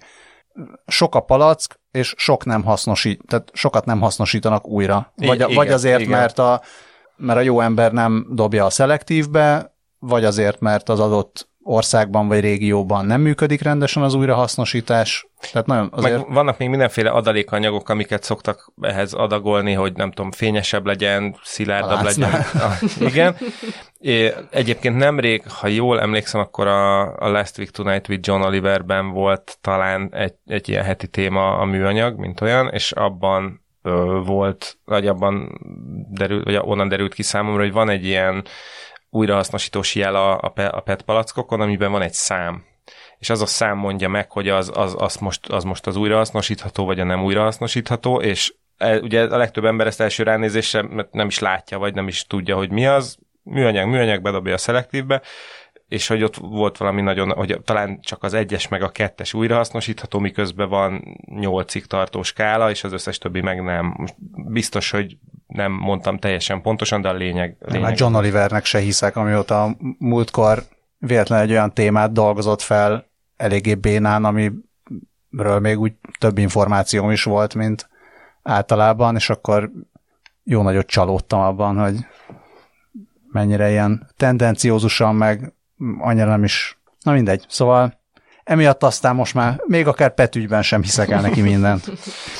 [0.87, 5.13] sok a palack, és sok nem hasznosít, tehát sokat nem hasznosítanak újra.
[5.15, 6.19] Vagy, igen, vagy azért, igen.
[6.19, 6.61] mert a,
[7.15, 12.39] mert a jó ember nem dobja a szelektívbe, vagy azért, mert az adott országban vagy
[12.39, 15.27] régióban nem működik rendesen az újrahasznosítás.
[15.51, 16.17] Tehát nagyon azért...
[16.17, 22.03] Meg vannak még mindenféle adalékanyagok, amiket szoktak ehhez adagolni, hogy nem tudom, fényesebb legyen, szilárdabb
[22.03, 22.31] legyen.
[22.53, 23.35] Ah, igen.
[23.99, 29.09] É, egyébként nemrég, ha jól emlékszem, akkor a, a Last Week Tonight with John Oliverben
[29.09, 34.77] volt talán egy, egy ilyen heti téma a műanyag, mint olyan, és abban ö, volt,
[34.85, 35.59] vagy abban
[36.11, 38.43] derült, vagy onnan derült ki számomra, hogy van egy ilyen
[39.11, 42.63] újrahasznosítós jel a, a, a PET palackokon, amiben van egy szám,
[43.17, 46.85] és az a szám mondja meg, hogy az, az, az, most, az most az újrahasznosítható,
[46.85, 51.39] vagy a nem újrahasznosítható, és e, ugye a legtöbb ember ezt első ránézésre nem is
[51.39, 55.21] látja, vagy nem is tudja, hogy mi az, műanyag, műanyag bedobja a szelektívbe,
[55.87, 60.19] és hogy ott volt valami nagyon, hogy talán csak az egyes meg a kettes újrahasznosítható,
[60.19, 64.07] miközben van nyolcig tartó skála, és az összes többi meg nem.
[64.47, 65.17] Biztos, hogy
[65.51, 67.55] nem mondtam teljesen pontosan, de a lényeg...
[67.59, 70.63] lényeg nem, John Olivernek se hiszek, amióta múltkor
[70.97, 73.05] véletlenül egy olyan témát dolgozott fel
[73.37, 77.89] eléggé bénán, amiről még úgy több információm is volt, mint
[78.43, 79.71] általában, és akkor
[80.43, 82.05] jó nagyot csalódtam abban, hogy
[83.31, 85.53] mennyire ilyen tendenciózusan, meg
[85.99, 87.45] annyira nem is, na mindegy.
[87.47, 88.00] Szóval
[88.43, 91.91] emiatt aztán most már még akár petügyben sem hiszek el neki mindent.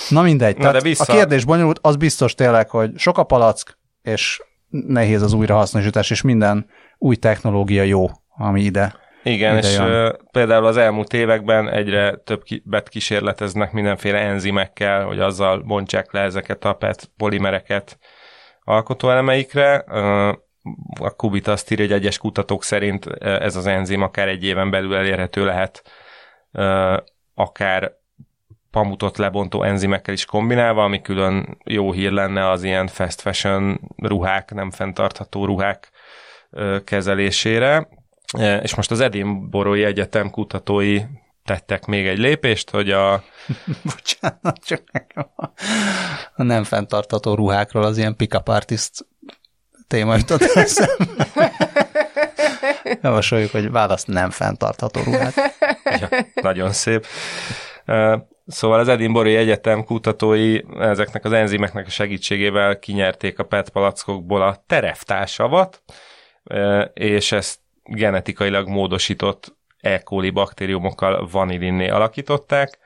[0.10, 0.58] Na mindegy.
[0.58, 1.14] Na, Tehát vissza...
[1.14, 6.22] A kérdés bonyolult, az biztos tényleg, hogy sok a palack, és nehéz az újrahasznosítás, és
[6.22, 6.66] minden
[6.98, 10.20] új technológia jó, ami ide igen, ide és jön.
[10.32, 16.74] például az elmúlt években egyre többet kísérleteznek mindenféle enzimekkel, hogy azzal bontsák le ezeket a
[16.74, 17.98] PET polimereket
[18.64, 19.86] alkotóelemeikre
[21.00, 24.96] a Kubit azt írja, hogy egyes kutatók szerint ez az enzim akár egy éven belül
[24.96, 25.84] elérhető lehet,
[27.34, 28.00] akár
[28.72, 34.54] pamutot lebontó enzimekkel is kombinálva, ami külön jó hír lenne az ilyen fast fashion ruhák,
[34.54, 35.92] nem fenntartható ruhák
[36.84, 37.88] kezelésére.
[38.62, 41.02] És most az Edinborói Egyetem kutatói
[41.46, 43.24] tettek még egy lépést, hogy a...
[43.84, 44.84] Bocsánat, csak
[46.36, 49.06] a nem fenntartható ruhákról az ilyen pick-up artist
[49.92, 51.28] téma jutott eszembe.
[53.02, 55.34] Javasoljuk, hogy választ nem fenntartható ruhát.
[55.84, 56.10] Ja,
[56.42, 57.06] nagyon szép.
[58.48, 64.64] Szóval az Edinburghi Egyetem kutatói ezeknek az enzimeknek a segítségével kinyerték a PET palackokból a
[64.68, 65.84] tereftársavat,
[66.94, 70.00] és ezt genetikailag módosított E.
[70.00, 72.78] coli baktériumokkal vanilinné alakították.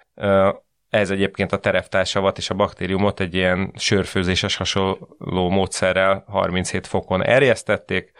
[0.96, 8.12] Ez egyébként a tereptársavat és a baktériumot egy ilyen sörfőzéses hasonló módszerrel 37 fokon erjesztették,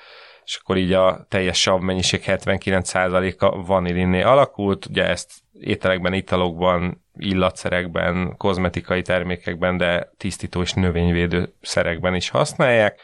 [0.46, 4.86] és akkor így a teljes sav mennyiség 79%-a vanilinné alakult.
[4.86, 13.00] Ugye ezt ételekben, italokban, illatszerekben, kozmetikai termékekben, de tisztító és növényvédő szerekben is használják.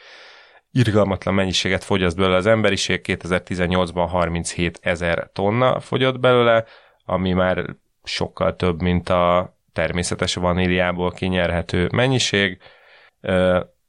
[0.72, 6.66] Irgalmatlan mennyiséget fogyaszt belőle az emberiség, 2018-ban 37 ezer tonna fogyott belőle,
[7.06, 12.58] ami már sokkal több, mint a természetes vaníliából kinyerhető mennyiség,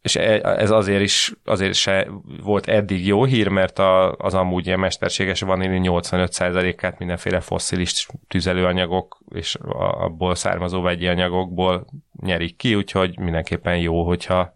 [0.02, 2.08] és e, ez azért is azért se
[2.42, 3.78] volt eddig jó hír, mert
[4.16, 11.86] az amúgy ilyen mesterséges vaníli 85%-át mindenféle fosszilis tüzelőanyagok és abból származó vegyi anyagokból
[12.20, 14.54] nyerik ki, úgyhogy mindenképpen jó, hogyha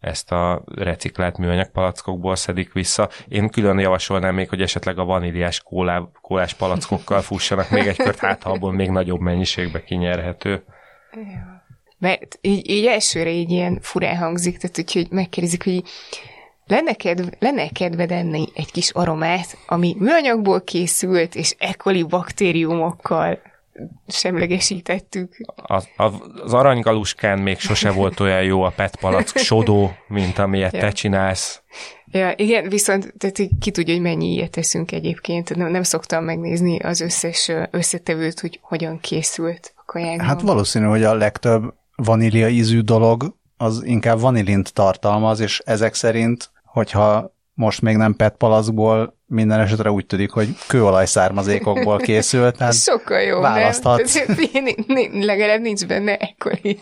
[0.00, 3.08] ezt a reciklált műanyag palackokból szedik vissza.
[3.28, 8.18] Én külön javasolnám még, hogy esetleg a vaníliás kólá, kólás palackokkal fussanak még egy kört,
[8.18, 10.64] hát abból még nagyobb mennyiségbe kinyerhető.
[11.98, 15.82] Mert így, így elsőre így ilyen furán hangzik, tehát úgyhogy megkérdezik, hogy
[16.66, 23.38] lenne, kedv, lenne kedved enni egy kis aromát, ami műanyagból készült, és ekoli baktériumokkal
[24.06, 25.36] semlegesítettük.
[25.54, 25.88] Az,
[26.44, 30.80] az aranygaluskán még sose volt olyan jó a petpalack sodó, mint amilyet ja.
[30.80, 31.62] te csinálsz.
[32.06, 35.56] Ja, igen, viszont tehát ki tudja, hogy mennyi ilyet teszünk egyébként.
[35.56, 40.26] Nem, nem szoktam megnézni az összes összetevőt, hogy hogyan készült a kajákban.
[40.26, 46.50] Hát valószínű, hogy a legtöbb vanília ízű dolog az inkább vanilint tartalmaz, és ezek szerint,
[46.64, 52.74] hogyha most még nem PET palaszból, minden esetre úgy tűnik, hogy kőolaj származékokból készült, tehát
[52.74, 54.26] Sokkal jó, választhatsz.
[54.86, 55.20] Nem?
[55.20, 56.80] Legalább nincs benne ekkori.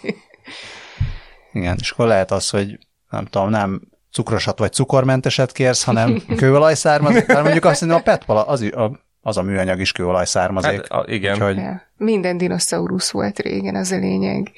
[1.53, 2.79] Igen, és akkor lehet az, hogy
[3.11, 3.81] nem tudom, nem
[4.13, 8.61] cukrosat vagy cukormenteset kérsz, hanem kőolaj származék, mert mondjuk azt mondom, a PET pala, az,
[8.61, 10.71] a, az a műanyag is kőolaj származék.
[10.71, 11.35] Hát, a, igen.
[11.35, 11.57] Úgyhogy...
[11.57, 11.83] Ja.
[11.97, 14.51] Minden dinoszaurusz volt régen, az a lényeg.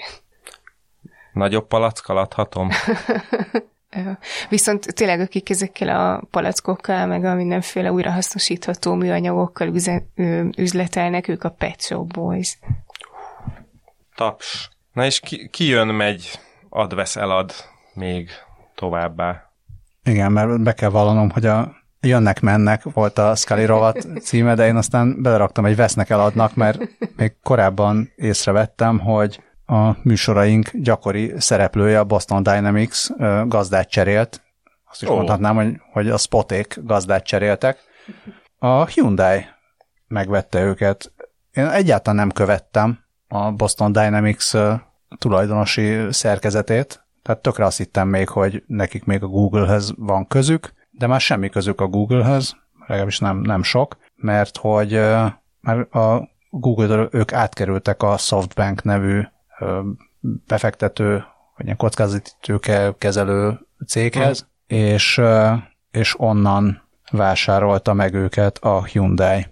[1.33, 2.69] Nagyobb palackkal adhatom?
[4.49, 9.73] Viszont tényleg, akik ezekkel a palackokkal, meg a mindenféle újrahasznosítható műanyagokkal
[10.57, 12.59] üzletelnek, ők a Pet Shop Boys.
[14.15, 14.71] Taps.
[14.93, 17.53] Na és ki, ki jön, megy, ad, vesz, elad
[17.95, 18.31] még
[18.75, 19.51] továbbá?
[20.05, 24.67] Igen, mert be kell vallanom, hogy a Jönnek, mennek volt a Scully rovat címe, de
[24.67, 26.79] én aztán beleraktam egy vesznek, eladnak, mert
[27.17, 33.07] még korábban észrevettem, hogy a műsoraink gyakori szereplője, a Boston Dynamics
[33.47, 34.43] gazdát cserélt.
[34.91, 35.15] Azt is oh.
[35.15, 37.79] mondhatnám, hogy, hogy a spoték gazdát cseréltek.
[38.59, 39.45] A Hyundai
[40.09, 41.13] megvette őket.
[41.53, 42.99] Én egyáltalán nem követtem
[43.29, 44.53] a Boston Dynamics
[45.19, 51.07] tulajdonosi szerkezetét, tehát tökre azt hittem még, hogy nekik még a Google-höz van közük, de
[51.07, 54.91] már semmi közük a Google-höz, legalábbis nem, nem sok, mert hogy
[55.61, 59.23] már a Google-től ők átkerültek a SoftBank nevű
[60.47, 61.25] befektető,
[61.57, 64.89] vagy ilyen kockázatítőke kezelő céghez, uh-huh.
[64.89, 65.21] és,
[65.91, 69.47] és onnan vásárolta meg őket a Hyundai.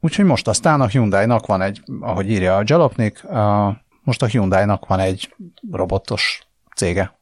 [0.00, 4.86] Úgyhogy most aztán a Hyundai-nak van egy, ahogy írja a Jalopnik, a, most a Hyundai-nak
[4.86, 5.34] van egy
[5.70, 7.18] robotos cége.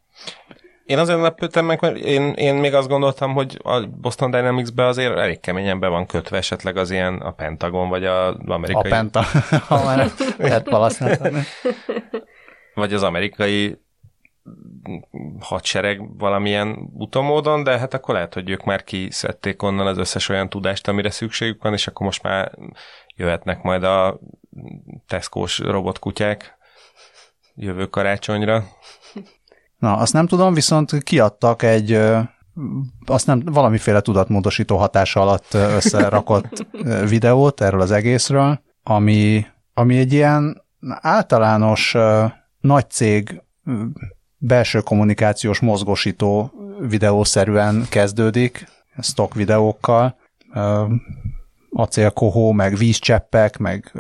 [0.91, 5.17] Én azért lepődtem meg, mert én, én még azt gondoltam, hogy a Boston Dynamics-be azért
[5.17, 8.91] elég keményen be van kötve esetleg az ilyen a Pentagon, vagy az amerikai...
[8.91, 9.23] A Penta,
[9.69, 10.11] ha már
[12.75, 13.81] Vagy az amerikai
[15.41, 20.49] hadsereg valamilyen utomódon, de hát akkor lehet, hogy ők már kiszedték onnan az összes olyan
[20.49, 22.53] tudást, amire szükségük van, és akkor most már
[23.17, 24.21] jöhetnek majd a
[25.07, 26.59] Tesco-s robotkutyák
[27.55, 28.65] jövő karácsonyra.
[29.81, 32.01] Na, azt nem tudom, viszont kiadtak egy
[33.07, 36.67] azt nem valamiféle tudatmódosító hatása alatt összerakott
[37.09, 40.63] videót erről az egészről, ami, ami egy ilyen
[41.01, 41.97] általános
[42.61, 43.43] nagy cég
[44.37, 50.17] belső kommunikációs mozgosító videószerűen kezdődik, stock videókkal,
[51.71, 53.93] acélkohó, meg vízcseppek, meg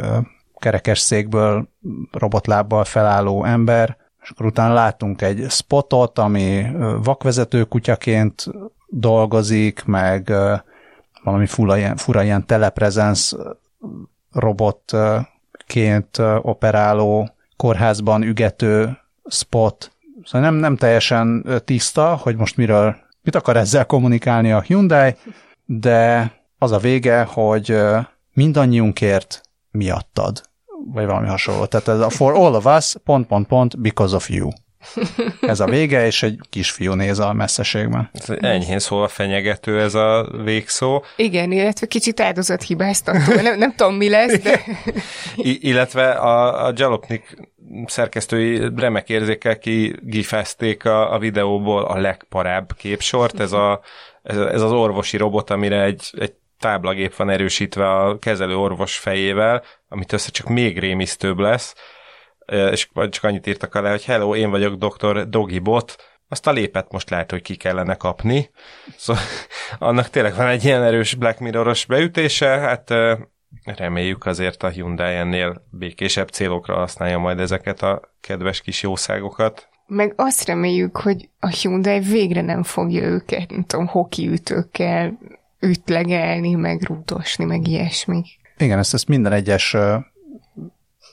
[0.59, 1.69] kerekes székből,
[2.13, 3.97] robotlábbal felálló ember,
[4.31, 6.67] és akkor utána látunk egy spotot, ami
[7.03, 8.45] vakvezető kutyaként
[8.87, 10.33] dolgozik, meg
[11.23, 13.37] valami fura ilyen, fura ilyen telepresence
[14.33, 19.93] robotként operáló, kórházban ügető spot.
[20.25, 25.17] Szóval nem, nem teljesen tiszta, hogy most miről, mit akar ezzel kommunikálni a Hyundai,
[25.65, 27.77] de az a vége, hogy
[28.33, 29.41] mindannyiunkért
[29.71, 30.50] miattad
[30.85, 31.65] vagy valami hasonló.
[31.65, 34.51] Tehát ez a for all of us, pont, pont, pont, because of you.
[35.41, 38.11] Ez a vége, és egy kisfiú néz a messzeségben.
[38.41, 41.05] Enyhén szóval fenyegető ez a végszó.
[41.17, 43.35] Igen, illetve kicsit áldozathibáztató.
[43.43, 44.61] Nem, nem tudom, mi lesz, de...
[45.37, 47.37] I- illetve a, a Jalopnik
[47.87, 53.81] szerkesztői remek érzékel ki gifezték a, a videóból a legparább képsort, ez, a,
[54.23, 59.63] ez, ez az orvosi robot, amire egy, egy táblagép van erősítve a kezelő orvos fejével,
[59.89, 61.75] amit össze csak még rémisztőbb lesz,
[62.71, 65.29] és csak annyit írtak alá, hogy hello, én vagyok dr.
[65.29, 65.97] Dogibot,
[66.29, 68.51] azt a lépet most lehet, hogy ki kellene kapni.
[68.97, 69.23] Szóval
[69.79, 72.95] annak tényleg van egy ilyen erős Black Mirror-os beütése, hát
[73.65, 79.69] reméljük azért a Hyundai ennél békésebb célokra használja majd ezeket a kedves kis jószágokat.
[79.87, 85.19] Meg azt reméljük, hogy a Hyundai végre nem fogja őket, nem tudom, hokiütőkkel
[85.61, 88.23] ütlegelni, meg rúdosni, meg ilyesmi.
[88.57, 89.77] Igen, ezt, ezt minden egyes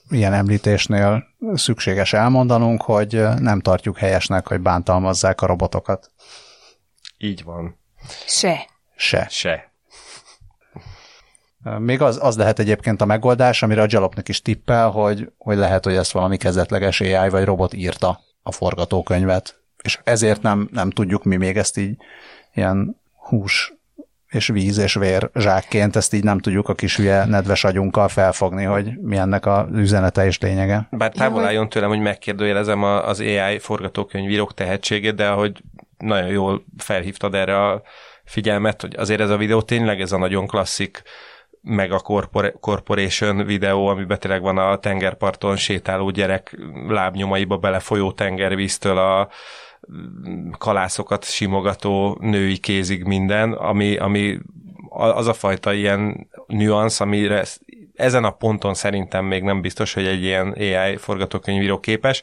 [0.09, 6.11] ilyen említésnél szükséges elmondanunk, hogy nem tartjuk helyesnek, hogy bántalmazzák a robotokat.
[7.17, 7.77] Így van.
[8.25, 8.67] Se.
[8.95, 9.27] Se.
[9.29, 9.71] Se.
[11.79, 15.83] Még az, az lehet egyébként a megoldás, amire a Jalopnak is tippel, hogy, hogy lehet,
[15.83, 21.23] hogy ezt valami kezdetleges AI vagy robot írta a forgatókönyvet, és ezért nem, nem tudjuk
[21.23, 21.97] mi még ezt így
[22.53, 23.76] ilyen hús
[24.29, 28.63] és víz és vér zsákként, ezt így nem tudjuk a kis hülye nedves agyunkkal felfogni,
[28.63, 30.87] hogy mi ennek a üzenete és lényege.
[30.91, 35.61] Bár távol álljon tőlem, hogy megkérdőjelezem az AI forgatókönyvírók tehetségét, de ahogy
[35.97, 37.81] nagyon jól felhívtad erre a
[38.23, 41.01] figyelmet, hogy azért ez a videó tényleg ez a nagyon klasszik
[41.61, 41.99] meg a
[42.59, 46.57] Corporation videó, amiben tényleg van a tengerparton sétáló gyerek
[46.87, 49.29] lábnyomaiba belefolyó tengervíztől a
[50.57, 54.39] kalászokat simogató női kézig minden, ami, ami
[54.89, 57.43] az a fajta ilyen nüansz, amire
[57.93, 62.21] ezen a ponton szerintem még nem biztos, hogy egy ilyen AI forgatókönyvíró képes.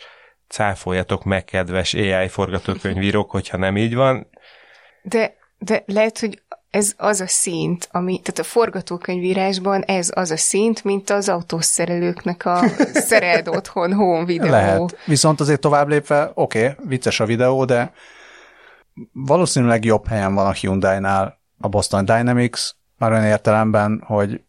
[0.48, 4.30] Cáfoljatok meg, kedves AI forgatókönyvírók, hogyha nem így van.
[5.02, 6.42] De, de lehet, hogy
[6.74, 12.44] ez az a szint, ami, tehát a forgatókönyvírásban ez az a szint, mint az autószerelőknek
[12.44, 12.60] a
[13.08, 14.50] szereld otthon home videó.
[14.50, 14.98] Lehet.
[15.06, 17.92] Viszont azért tovább lépve, oké, okay, vicces a videó, de
[19.12, 24.40] valószínűleg jobb helyen van a Hyundai-nál a Boston Dynamics, már olyan értelemben, hogy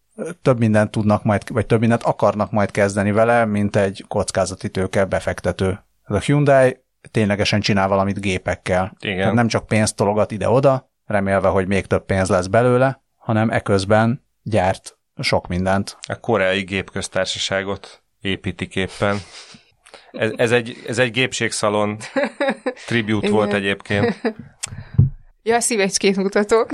[0.42, 5.06] több mindent tudnak majd, vagy több mindent akarnak majd kezdeni vele, mint egy kockázati tőke
[5.06, 5.84] befektető.
[6.04, 6.78] Ez a Hyundai
[7.12, 8.96] ténylegesen csinál valamit gépekkel.
[9.00, 9.18] Igen.
[9.18, 14.26] Tehát nem csak pénzt tologat ide-oda, remélve, hogy még több pénz lesz belőle, hanem eközben
[14.44, 15.98] gyárt sok mindent.
[16.08, 19.18] A koreai gépköztársaságot építik éppen.
[20.12, 21.98] Ez, ez, egy, ez egy gépségszalon
[22.88, 24.22] tribute volt egyébként.
[25.48, 26.70] Ja, szívecskét mutatok.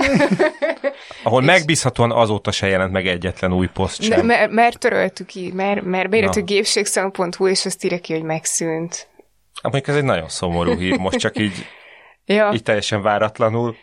[1.22, 4.26] Ahol megbízhatóan azóta se jelent meg egyetlen új poszt sem.
[4.26, 9.08] mert, mert töröltük ki, mert, mert beírtuk gépségszalon.hu, és azt írja ki, hogy megszűnt.
[9.62, 11.66] Hát ez egy nagyon szomorú hír, most csak így,
[12.24, 12.50] ja.
[12.54, 13.76] így teljesen váratlanul.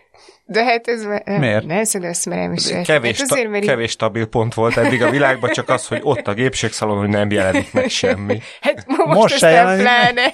[0.52, 1.06] De hát ez...
[1.26, 1.66] Miért?
[1.66, 2.68] Ne ezt merem is.
[2.84, 6.28] Kevés, hát azért, mert kevés stabil pont volt eddig a világban, csak az, hogy ott
[6.28, 8.42] a gépségszalon, hogy nem jelenik meg semmi.
[8.62, 10.34] Hát most, most se jelenik pláne.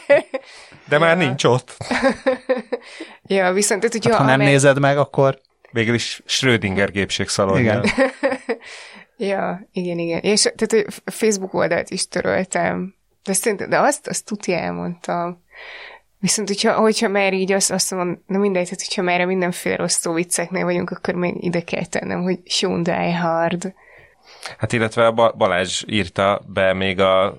[0.87, 1.77] De már nincs ott.
[3.23, 3.81] ja, viszont...
[3.81, 4.47] Tehát, hát, ha nem amely...
[4.47, 5.39] nézed meg, akkor...
[5.71, 7.59] Végül is Schrödinger gépségszalon.
[7.59, 7.85] Igen.
[9.17, 10.19] ja, igen, igen.
[10.19, 12.95] És tehát a Facebook oldalt is töröltem.
[13.23, 15.43] De, szerintem, de azt, azt tudja elmondtam.
[16.19, 19.97] Viszont, hogyha, hogyha már így azt, azt mondom, na mindegy, tehát hogyha már mindenféle rossz
[19.97, 23.73] szó vicceknél vagyunk, akkor még ide kell tennem, hogy Hyundai Hard.
[24.57, 27.37] Hát illetve a Balázs írta be még a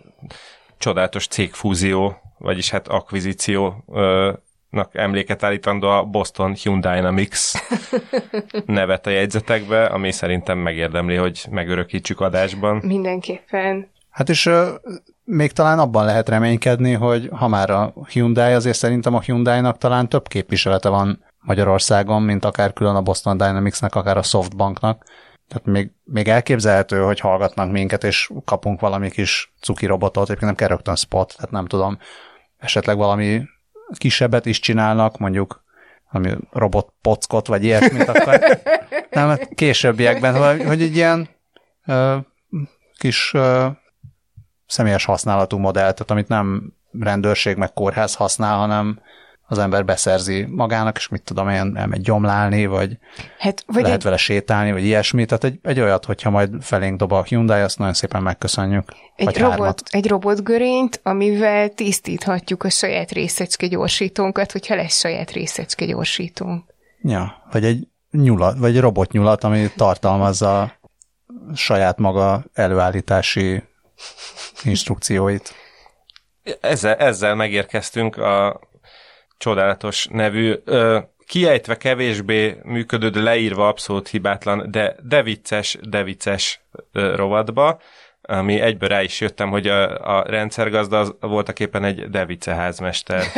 [0.79, 7.53] csodálatos cégfúzió, vagyis hát akvizíciónak emléket állítandó a Boston Hyundai Dynamics
[8.66, 12.77] nevet a jegyzetekbe, ami szerintem megérdemli, hogy megörökítsük adásban.
[12.77, 13.91] Mindenképpen.
[14.11, 14.51] Hát és
[15.27, 20.09] még talán abban lehet reménykedni, hogy ha már a Hyundai, azért szerintem a Hyundai-nak talán
[20.09, 25.05] több képviselete van Magyarországon, mint akár külön a Boston Dynamics-nek, akár a Softbanknak.
[25.49, 30.55] Tehát még, még elképzelhető, hogy hallgatnak minket, és kapunk valami kis cuki robotot, egyébként nem
[30.55, 31.99] kell rögtön spot, tehát nem tudom,
[32.59, 33.43] esetleg valami
[33.99, 35.64] kisebbet is csinálnak, mondjuk
[36.11, 38.41] ami robot pockot, vagy ilyesmit, akkor
[39.11, 41.29] nem, hát későbbiekben, hogy, hogy egy ilyen
[41.87, 42.16] ö,
[42.99, 43.66] kis ö,
[44.67, 49.01] személyes használatú modell, tehát amit nem rendőrség meg kórház használ, hanem
[49.49, 52.99] az ember beszerzi magának, és mit tudom én, elmegy gyomlálni, vagy,
[53.39, 54.05] hát, vagy lehet egy...
[54.05, 55.25] vele sétálni, vagy ilyesmi.
[55.25, 58.93] Tehát egy, egy olyat, hogyha majd felénk dob a Hyundai, azt nagyon szépen megköszönjük.
[59.17, 66.64] Egy, robot, egy robotgörényt, amivel tisztíthatjuk a saját részecske gyorsítónkat, hogyha lesz saját részecske gyorsítónk.
[67.03, 70.73] Ja, vagy egy nyulat, vagy robotnyulat, ami tartalmazza
[71.55, 73.62] saját maga előállítási
[74.64, 75.55] instrukcióit.
[76.61, 78.61] Ezzel, ezzel megérkeztünk a
[79.38, 86.61] csodálatos nevű, ö, kiejtve kevésbé működő, de leírva abszolút hibátlan, de, de vicces, de vicces
[86.92, 87.80] ö, rovadba,
[88.22, 93.24] ami egyből rá is jöttem, hogy a, a rendszergazda az voltak éppen egy device házmester.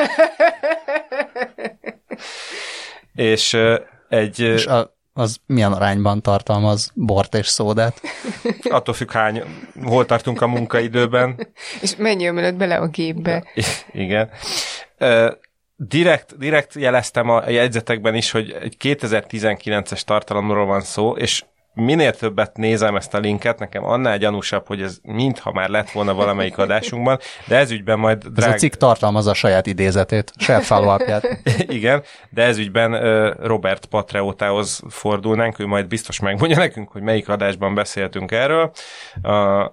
[3.15, 4.41] és ö, egy...
[4.41, 8.01] És a, az milyen arányban tartalmaz bort és szódát?
[8.71, 9.43] Attól függ, hány,
[9.83, 11.47] hol tartunk a munkaidőben.
[11.83, 13.45] És mennyi ömölött bele a gépbe.
[13.93, 14.31] Igen.
[15.77, 21.45] Direkt, direkt jeleztem a jegyzetekben is, hogy egy 2019-es tartalomról van szó, és
[21.75, 26.15] minél többet nézem ezt a linket, nekem annál gyanúsabb, hogy ez mintha már lett volna
[26.15, 28.49] valamelyik adásunkban, de ez ügyben majd drág...
[28.49, 30.97] Ez a cikk tartalmazza a saját idézetét, saját follow
[31.79, 32.93] Igen, de ez ügyben
[33.33, 38.71] Robert Patreótához fordulnánk, ő majd biztos megmondja nekünk, hogy melyik adásban beszéltünk erről.
[39.23, 39.65] A,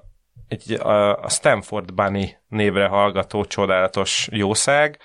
[0.48, 5.00] egy, a, a Stanford Bunny névre hallgató csodálatos jószág,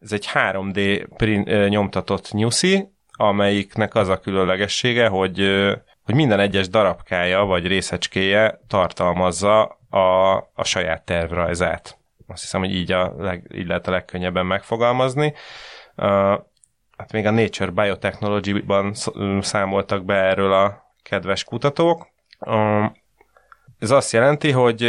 [0.00, 5.38] ez egy 3D print, nyomtatott nyuszi, amelyiknek az a különlegessége, hogy
[6.04, 11.98] hogy minden egyes darabkája vagy részecskéje tartalmazza a, a saját tervrajzát.
[12.26, 15.34] Azt hiszem, hogy így, a leg, így lehet a legkönnyebben megfogalmazni.
[15.96, 16.04] A
[16.96, 18.94] hát még a Nature Biotechnology-ban
[19.40, 22.08] számoltak be erről a kedves kutatók.
[23.78, 24.82] Ez azt jelenti, hogy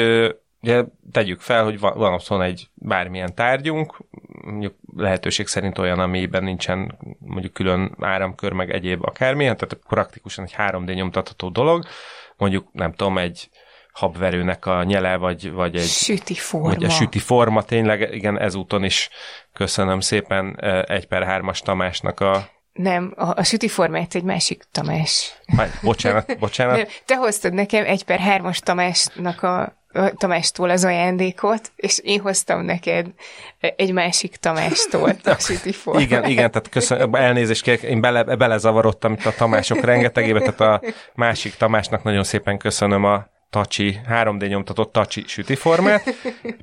[0.61, 3.97] ugye tegyük fel, hogy van, van otthon egy bármilyen tárgyunk,
[4.43, 10.55] mondjuk lehetőség szerint olyan, amiben nincsen mondjuk külön áramkör, meg egyéb akármilyen, tehát praktikusan egy
[10.57, 11.85] 3D nyomtatható dolog,
[12.37, 13.49] mondjuk nem tudom, egy
[13.91, 15.87] habverőnek a nyele, vagy, vagy egy...
[15.87, 16.67] Süti forma.
[16.67, 19.09] Vagy a süti forma, tényleg, igen, ezúton is
[19.53, 25.33] köszönöm szépen egy per hármas Tamásnak a nem, a, a süti formát egy másik Tamás.
[25.57, 26.75] Hát, bocsánat, bocsánat.
[26.75, 29.80] Nem, te hoztad nekem egy per hármas Tamásnak a
[30.15, 33.07] Tamástól az ajándékot, és én hoztam neked
[33.59, 36.01] egy másik Tamástól a süti formát.
[36.01, 40.81] Igen, igen, tehát köszönöm, elnézést kérek, én bele, belezavarodtam itt a Tamások rengetegébe, tehát a
[41.15, 46.03] másik Tamásnak nagyon szépen köszönöm a tacsi, 3D nyomtatott tacsi sütiformát.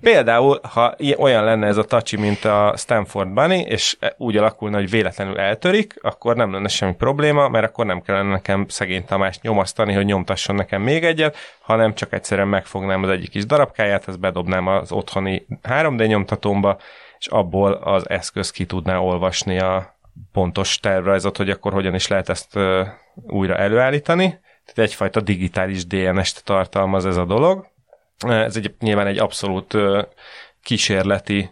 [0.01, 4.91] Például, ha olyan lenne ez a tacsi, mint a Stanford Bunny, és úgy alakulna, hogy
[4.91, 9.93] véletlenül eltörik, akkor nem lenne semmi probléma, mert akkor nem kellene nekem szegény Tamást nyomasztani,
[9.93, 14.67] hogy nyomtasson nekem még egyet, hanem csak egyszerűen megfognám az egyik kis darabkáját, ezt bedobnám
[14.67, 16.79] az otthoni 3D nyomtatómba,
[17.19, 19.97] és abból az eszköz ki tudná olvasni a
[20.33, 22.59] pontos tervrajzot, hogy akkor hogyan is lehet ezt
[23.27, 24.41] újra előállítani
[24.75, 27.67] tehát egyfajta digitális DNS-t tartalmaz ez a dolog.
[28.19, 29.77] Ez egy, nyilván egy abszolút
[30.63, 31.51] kísérleti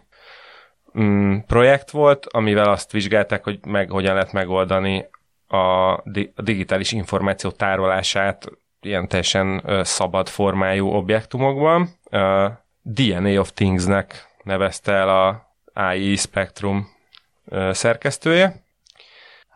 [0.99, 5.05] mm, projekt volt, amivel azt vizsgálták, hogy meg hogyan lehet megoldani
[5.47, 8.45] a, di- a digitális információ tárolását
[8.81, 11.89] ilyen teljesen szabad formájú objektumokban.
[12.81, 16.89] DNA of Things-nek nevezte el a AI Spectrum
[17.71, 18.66] szerkesztője.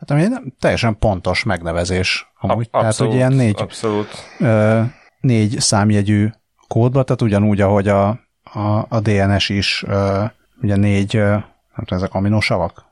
[0.01, 2.31] Hát ami nem teljesen pontos megnevezés.
[2.39, 2.67] Amúgy.
[2.71, 4.07] Abszolút, tehát, hogy ilyen négy, abszolút.
[4.39, 4.81] Ö,
[5.19, 6.29] négy számjegyű
[6.67, 8.07] kódba, tehát ugyanúgy, ahogy a,
[8.43, 10.23] a, a DNS is ö,
[10.61, 12.85] ugye négy, ö, nem tudom, ezek aminósavak?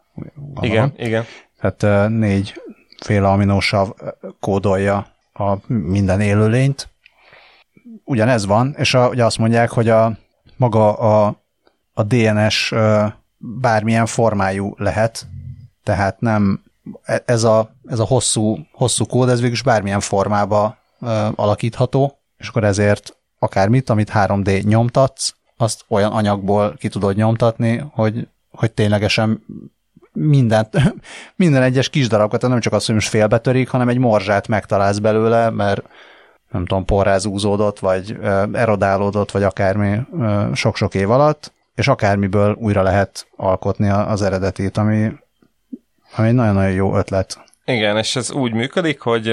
[0.62, 1.26] Igen, igen.
[1.60, 2.62] Tehát ö, négy
[3.04, 3.90] féle aminósav
[4.40, 6.90] kódolja a minden élőlényt.
[8.04, 10.18] Ugyanez van, és a, ugye azt mondják, hogy a
[10.58, 11.42] maga a,
[11.94, 13.06] a DNS ö,
[13.38, 15.28] bármilyen formájú lehet,
[15.84, 16.68] tehát nem
[17.26, 22.64] ez a, ez a hosszú, hosszú kód, ez végülis bármilyen formába ö, alakítható, és akkor
[22.64, 29.44] ezért akármit, amit 3D nyomtatsz, azt olyan anyagból ki tudod nyomtatni, hogy, hogy ténylegesen
[30.14, 30.70] mindent,
[31.36, 35.50] minden egyes kis darabokat, nem csak az, hogy most félbetörik, hanem egy morzsát megtalálsz belőle,
[35.50, 35.82] mert
[36.52, 38.18] nem tudom, porrázúzódott, vagy
[38.52, 40.00] erodálódott, vagy akármi
[40.54, 45.12] sok-sok év alatt, és akármiből újra lehet alkotni az eredetét, ami
[46.16, 47.40] ami egy nagyon-nagyon jó ötlet.
[47.66, 49.28] Igen, és ez úgy működik, hogy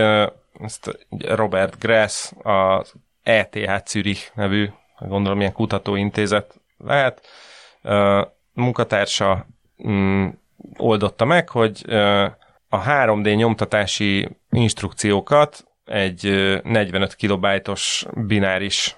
[0.61, 4.68] ezt Robert Grass, az ETH Zürich nevű,
[4.99, 7.27] gondolom ilyen kutatóintézet lehet,
[8.53, 9.47] munkatársa
[9.89, 10.29] mm,
[10.77, 11.85] oldotta meg, hogy
[12.68, 16.22] a 3D nyomtatási instrukciókat egy
[16.64, 18.97] 45 kilobájtos bináris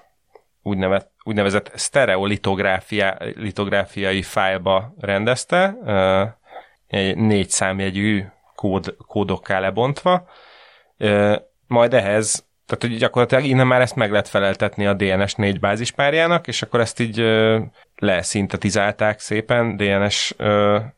[0.61, 5.75] úgynevezett, úgynevezett sztereolitográfiai fájlba rendezte,
[7.15, 8.25] négy számjegyű
[8.55, 10.27] kód, kódokká lebontva,
[11.67, 16.47] majd ehhez, tehát hogy gyakorlatilag innen már ezt meg lehet feleltetni a DNS négy bázispárjának,
[16.47, 17.23] és akkor ezt így
[17.95, 20.35] leszintetizálták szépen DNS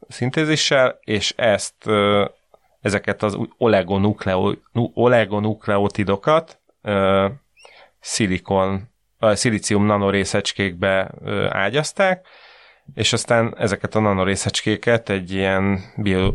[0.07, 1.89] szintézissel, és ezt
[2.81, 4.53] ezeket az oligonukleo,
[4.93, 6.59] oligonukleotidokat
[7.99, 8.89] szilikon,
[9.19, 11.11] szilícium nanorészecskékbe
[11.49, 12.27] ágyazták,
[12.93, 15.79] és aztán ezeket a nanorészecskéket egy ilyen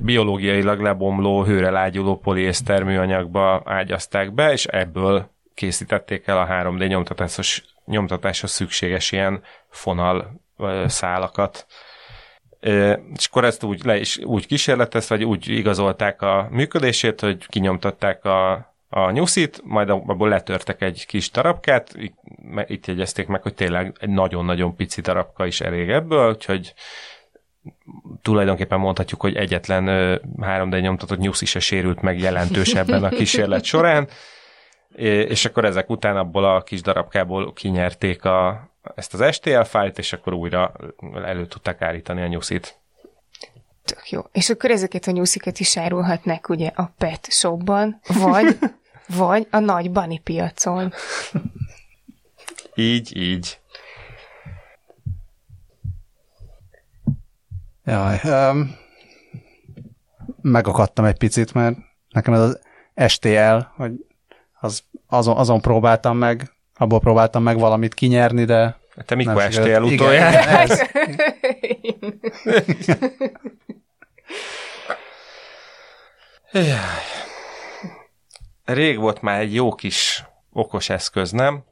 [0.00, 7.64] biológiailag lebomló, hőre lágyuló poliészter műanyagba ágyazták be, és ebből készítették el a 3D nyomtatásos,
[7.84, 10.40] nyomtatáshoz szükséges ilyen fonal
[10.86, 11.66] szálakat.
[13.14, 18.24] És akkor ezt úgy, le is, úgy kísérletez, vagy úgy igazolták a működését, hogy kinyomtatták
[18.24, 21.94] a a nyuszit, majd abból letörtek egy kis darabkát,
[22.66, 26.74] itt, jegyezték meg, hogy tényleg egy nagyon-nagyon pici darabka is elég ebből, úgyhogy
[28.22, 29.84] tulajdonképpen mondhatjuk, hogy egyetlen
[30.40, 34.08] 3D nyomtatott nyuszi se sérült meg jelentősebben a kísérlet során,
[35.28, 40.12] és akkor ezek után abból a kis darabkából kinyerték a, ezt az STL fájlt, és
[40.12, 40.72] akkor újra
[41.14, 42.78] elő tudták állítani a nyuszit.
[43.86, 44.20] Tök jó.
[44.32, 48.58] És akkor ezeket a nyuszikat is árulhatnak ugye a pet shopban, vagy,
[49.22, 50.92] vagy a nagy bani piacon.
[52.74, 53.58] Így, így.
[57.84, 58.76] Jaj, um,
[60.40, 61.76] megakadtam egy picit, mert
[62.10, 62.60] nekem ez az
[63.06, 63.92] STL, hogy
[64.60, 70.74] az, azon, azon próbáltam meg, abból próbáltam meg valamit kinyerni, de te mikor STL utoljára?
[76.52, 76.66] Jaj.
[78.64, 81.64] Rég volt már egy jó kis okos eszköz, nem?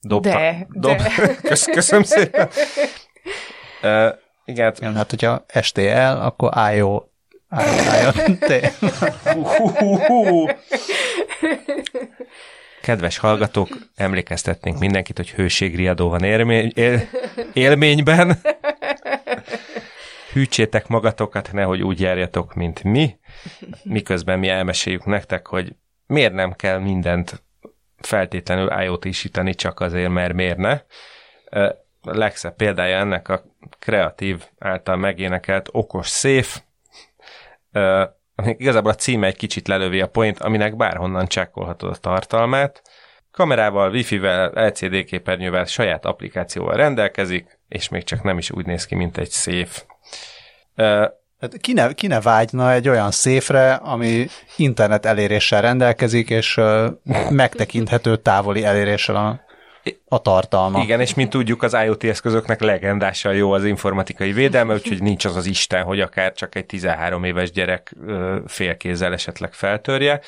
[0.00, 1.10] Dobta, De, dob, de.
[1.42, 2.48] Kösz, köszönöm szépen.
[3.82, 4.08] Uh,
[4.44, 7.02] igen, hát, Igen, hát hogyha STL, akkor IO,
[10.06, 10.46] hú.
[12.82, 17.08] Kedves hallgatók, emlékeztetnénk mindenkit, hogy hőségriadó van élmény, él,
[17.52, 18.40] élményben.
[20.32, 23.18] Hűtsétek magatokat, nehogy úgy járjatok, mint mi,
[23.82, 25.74] miközben mi elmeséljük nektek, hogy
[26.06, 27.42] miért nem kell mindent
[27.98, 30.80] feltétlenül IoT-sítani csak azért, mert miért ne.
[32.02, 33.42] A legszebb példája ennek a
[33.78, 36.60] kreatív által megénekelt okos széf,
[37.72, 38.04] Ö,
[38.34, 42.82] aminek igazából a címe egy kicsit lelövi a point, aminek bárhonnan csekkolhatod a tartalmát.
[43.30, 48.94] Kamerával, wifi-vel, LCD képernyővel, saját applikációval rendelkezik, és még csak nem is úgy néz ki,
[48.94, 49.84] mint egy széf.
[50.74, 51.06] Ö,
[51.40, 56.60] Hát ki, ne, ki ne vágyna egy olyan széfre, ami internet eléréssel rendelkezik, és
[57.30, 59.40] megtekinthető távoli eléréssel a,
[60.08, 60.82] a tartalma.
[60.82, 65.36] Igen, és mint tudjuk, az IoT eszközöknek legendással jó az informatikai védelme, úgyhogy nincs az
[65.36, 67.96] az Isten, hogy akár csak egy 13 éves gyerek
[68.46, 70.20] félkézzel esetleg feltörje.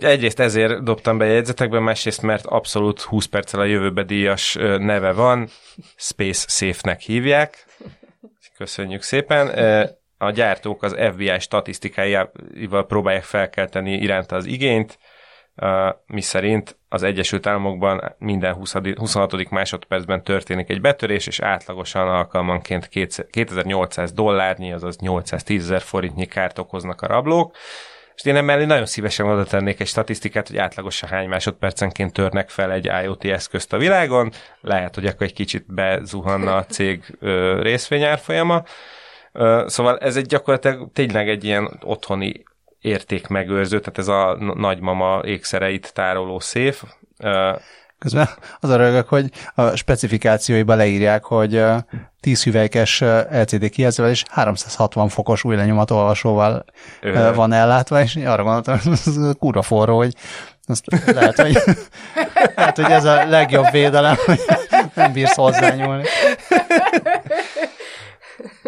[0.00, 5.48] Egyrészt ezért dobtam be jegyzetekben, másrészt mert abszolút 20 perccel a jövőbe díjas neve van,
[5.96, 7.66] Space Safe-nek hívják.
[8.56, 9.48] Köszönjük szépen.
[10.18, 14.98] A gyártók az FBI statisztikáival próbálják felkelteni iránta az igényt,
[16.06, 19.50] mi szerint az Egyesült Államokban minden 20, 26.
[19.50, 22.88] másodpercben történik egy betörés, és átlagosan alkalmanként
[23.30, 27.56] 2800 dollárnyi, azaz 810 ezer forintnyi kárt okoznak a rablók.
[28.14, 32.72] És én emellé nagyon szívesen oda tennék egy statisztikát, hogy átlagosan hány másodpercenként törnek fel
[32.72, 34.32] egy IoT eszközt a világon.
[34.60, 37.18] Lehet, hogy akkor egy kicsit bezuhanna a cég
[37.60, 38.62] részvényárfolyama.
[39.66, 42.44] Szóval ez egy gyakorlatilag tényleg egy ilyen otthoni
[42.80, 46.82] értékmegőrző, tehát ez a nagymama ékszereit tároló széf.
[48.02, 48.28] Közben
[48.60, 51.76] az a rögök, hogy a specifikációiba leírják, hogy ö,
[52.20, 53.00] 10 hüvelykes
[53.30, 56.64] LCD kijelzővel és 360 fokos új lenyomatolvasóval
[57.00, 57.34] Ö.
[57.34, 60.14] van ellátva, és arra gondoltam, hogy ez kurva forró, hogy
[60.66, 61.58] azt lehet, hogy,
[62.56, 64.40] lehet, hogy ez a legjobb védelem, hogy
[64.94, 66.04] nem bírsz hozzányúlni.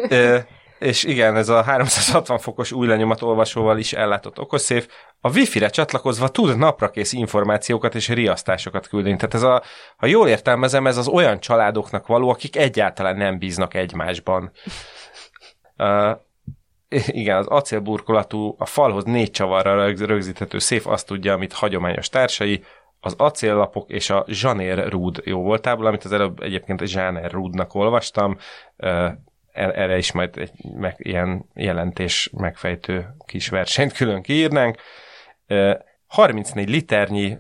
[0.09, 0.39] Ö,
[0.79, 4.89] és igen, ez a 360 fokos új lenyomat olvasóval is ellátott okoszéf.
[5.21, 9.17] A Wi-Fi-re csatlakozva tud naprakész információkat és riasztásokat küldeni.
[9.17, 9.63] Tehát ez a,
[9.97, 14.51] ha jól értelmezem, ez az olyan családoknak való, akik egyáltalán nem bíznak egymásban.
[15.77, 16.19] Uh,
[17.07, 22.65] igen, az acélburkolatú, a falhoz négy csavarra rögz- rögzíthető széf azt tudja, amit hagyományos társai,
[23.01, 28.37] az acéllapok és a zsanér rúd jó voltából, amit az előbb egyébként zsáner rúdnak olvastam,
[29.55, 34.77] erre is majd egy meg, ilyen jelentés megfejtő kis versenyt külön kiírnánk.
[35.47, 35.75] Ö,
[36.15, 37.37] 34 liternyi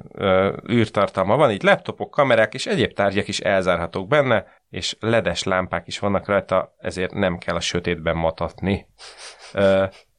[0.70, 5.98] űrtartalma van, így laptopok, kamerák és egyéb tárgyak is elzárhatók benne, és ledes lámpák is
[5.98, 8.86] vannak rajta, ezért nem kell a sötétben matatni.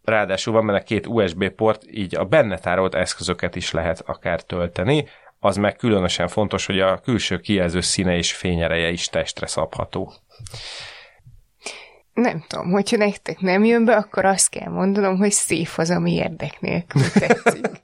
[0.04, 5.08] Ráadásul van benne két USB port, így a benne tárolt eszközöket is lehet akár tölteni,
[5.39, 10.14] az meg különösen fontos, hogy a külső kijelző színe és fényereje is testre szabható.
[12.16, 16.13] Nem tudom, hogyha nektek nem jön be, akkor azt kell mondanom, hogy szép az, ami
[16.13, 17.66] érdek nélkül tetszik.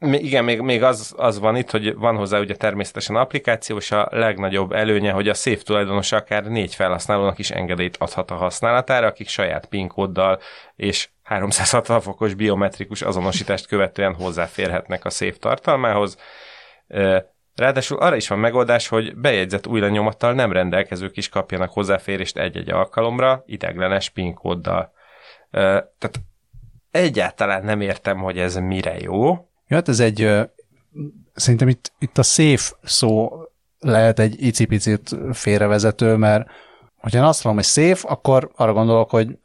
[0.00, 4.08] Igen, még, még az, az van itt, hogy van hozzá ugye természetesen applikáció, és a
[4.10, 9.28] legnagyobb előnye, hogy a szép tulajdonosa akár négy felhasználónak is engedélyt adhat a használatára, akik
[9.28, 10.40] saját PIN kóddal
[10.76, 16.16] és 360 fokos biometrikus azonosítást követően hozzáférhetnek a szép tartalmához.
[16.86, 17.18] Ö,
[17.54, 22.70] Ráadásul arra is van megoldás, hogy bejegyzett új lenyomattal nem rendelkezők is kapjanak hozzáférést egy-egy
[22.70, 24.92] alkalomra ideglenes PIN kóddal.
[25.50, 26.20] Tehát
[26.90, 29.28] egyáltalán nem értem, hogy ez mire jó.
[29.68, 30.30] Ja, hát ez egy,
[31.34, 33.30] szerintem itt, itt a safe szó
[33.78, 36.48] lehet egy icipicit félrevezető, mert
[36.96, 39.38] hogyha én azt mondom, hogy safe, akkor arra gondolok, hogy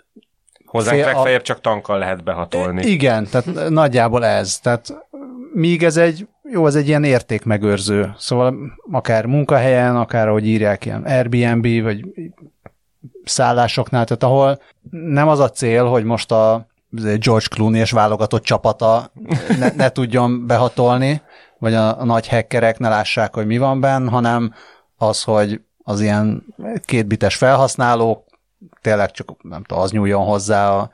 [0.65, 2.85] Hozzánk Fél- a- legfeljebb csak tankkal lehet behatolni.
[2.85, 4.59] igen, tehát nagyjából ez.
[4.59, 5.07] Tehát
[5.53, 8.13] míg ez egy, jó, ez egy ilyen értékmegőrző.
[8.17, 8.55] Szóval
[8.91, 12.05] akár munkahelyen, akár ahogy írják, ilyen Airbnb, vagy
[13.23, 19.11] szállásoknál, tehát ahol nem az a cél, hogy most a George Clooney és válogatott csapata
[19.59, 21.21] ne, ne tudjon behatolni,
[21.59, 24.53] vagy a, a nagy hackerek ne lássák, hogy mi van benn, hanem
[24.97, 26.45] az, hogy az ilyen
[26.85, 28.23] kétbites felhasználók
[28.81, 30.89] tényleg csak, nem tudom, az nyúljon hozzá a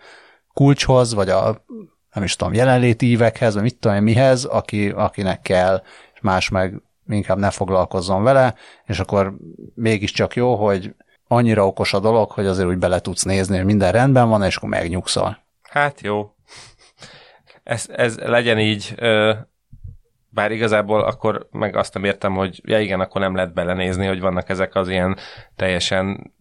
[0.53, 1.65] kulcshoz, vagy a
[2.13, 5.83] nem is tudom, jelenléti ívekhez, vagy mit tudom én mihez, aki, akinek kell,
[6.13, 8.55] és más meg inkább ne foglalkozzon vele,
[8.85, 9.35] és akkor
[9.75, 10.95] mégiscsak jó, hogy
[11.27, 14.55] annyira okos a dolog, hogy azért úgy bele tudsz nézni, hogy minden rendben van, és
[14.55, 15.37] akkor megnyugszol.
[15.61, 16.35] Hát jó.
[17.63, 18.95] Ez, ez legyen így,
[20.33, 24.19] bár igazából akkor meg azt nem értem, hogy ja igen, akkor nem lehet belenézni, hogy
[24.19, 25.17] vannak ezek az ilyen
[25.55, 26.33] teljesen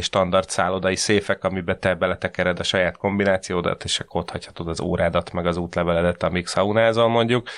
[0.00, 5.32] standard szállodai széfek, amiben te beletekered a saját kombinációdat, és akkor ott hagyhatod az órádat,
[5.32, 7.48] meg az útleveledet, amíg szaunázol mondjuk.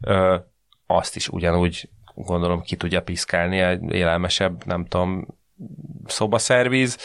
[0.00, 0.36] Ö,
[0.86, 5.26] azt is ugyanúgy gondolom ki tudja piszkálni egy élelmesebb, nem tudom,
[6.06, 6.98] szobaszervíz,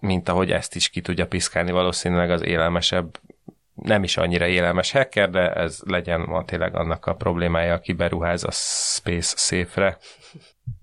[0.00, 3.18] mint ahogy ezt is ki tudja piszkálni valószínűleg az élelmesebb
[3.74, 8.44] nem is annyira élelmes hacker, de ez legyen van tényleg annak a problémája, aki beruház
[8.44, 9.98] a Space Safe-re.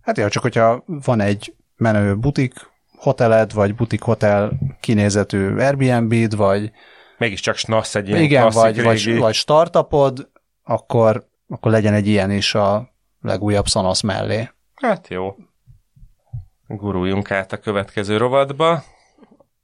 [0.01, 2.53] Hát jó, csak hogyha van egy menő butik
[2.97, 6.71] hoteled, vagy butik hotel kinézetű Airbnb-d, vagy
[7.17, 10.29] mégiscsak snasz egy ilyen igen, vagy, vagy, vagy startupod,
[10.63, 12.89] akkor, akkor legyen egy ilyen is a
[13.21, 14.49] legújabb Sonos mellé.
[14.75, 15.35] Hát jó.
[16.67, 18.83] Guruljunk át a következő rovatba,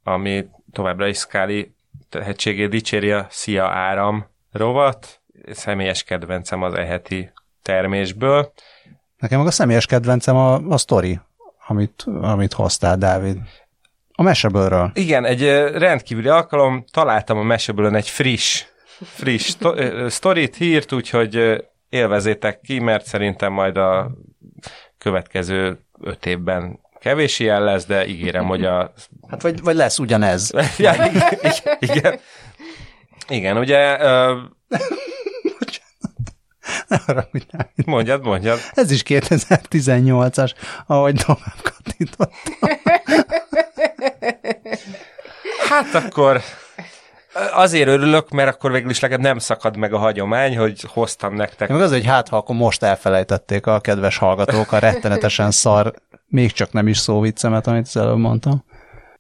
[0.04, 1.75] ami továbbra is Scully
[2.18, 5.22] tehetségét dicséri a Szia Áram rovat.
[5.52, 8.54] Személyes kedvencem az eheti termésből.
[9.18, 11.20] Nekem meg a személyes kedvencem a, a sztori,
[11.68, 13.38] amit, amit hoztál, Dávid.
[14.12, 14.92] A mesebőről.
[14.94, 15.44] Igen, egy
[15.78, 18.64] rendkívüli alkalom, találtam a mesebőlön egy friss,
[19.02, 19.56] friss
[20.08, 24.12] sztorit, hírt, úgyhogy élvezétek ki, mert szerintem majd a
[24.98, 28.94] következő öt évben kevés ilyen lesz, de ígérem, hogy a...
[29.30, 30.52] Hát vagy, vagy lesz ugyanez.
[30.78, 31.40] ja, igen,
[31.80, 32.20] igen.
[33.28, 33.98] Igen, ugye...
[33.98, 34.38] Uh...
[36.88, 36.98] Ne
[37.86, 38.60] Mondjad, mondjad.
[38.72, 40.52] Ez is 2018-as,
[40.86, 42.70] ahogy tovább kattintottam.
[45.70, 46.42] hát akkor
[47.54, 51.70] azért örülök, mert akkor végül is legalább nem szakad meg a hagyomány, hogy hoztam nektek.
[51.70, 55.94] Meg az, hogy hát, ha akkor most elfelejtették a kedves hallgatók a rettenetesen szar
[56.26, 58.64] még csak nem is szó viccemet, amit az előbb mondtam.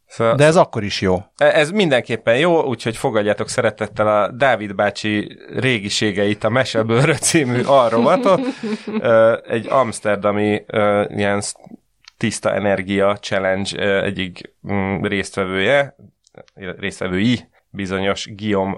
[0.08, 1.24] Szóval, De ez akkor is jó.
[1.38, 8.41] E, ez mindenképpen jó, úgyhogy fogadjátok szeretettel a Dávid bácsi régiségeit, a Mesebőrö című arrovatot.
[9.47, 10.66] Egy amsterdami
[11.08, 11.41] ilyen
[12.18, 15.95] tiszta energia challenge egyik mm, résztvevője,
[16.53, 18.78] résztvevői, bizonyos Guillaume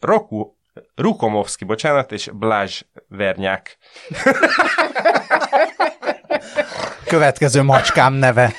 [0.00, 0.54] Roku,
[0.94, 3.78] Rukomovski, bocsánat, és Blázs Vernyák.
[7.12, 8.52] Következő macskám neve.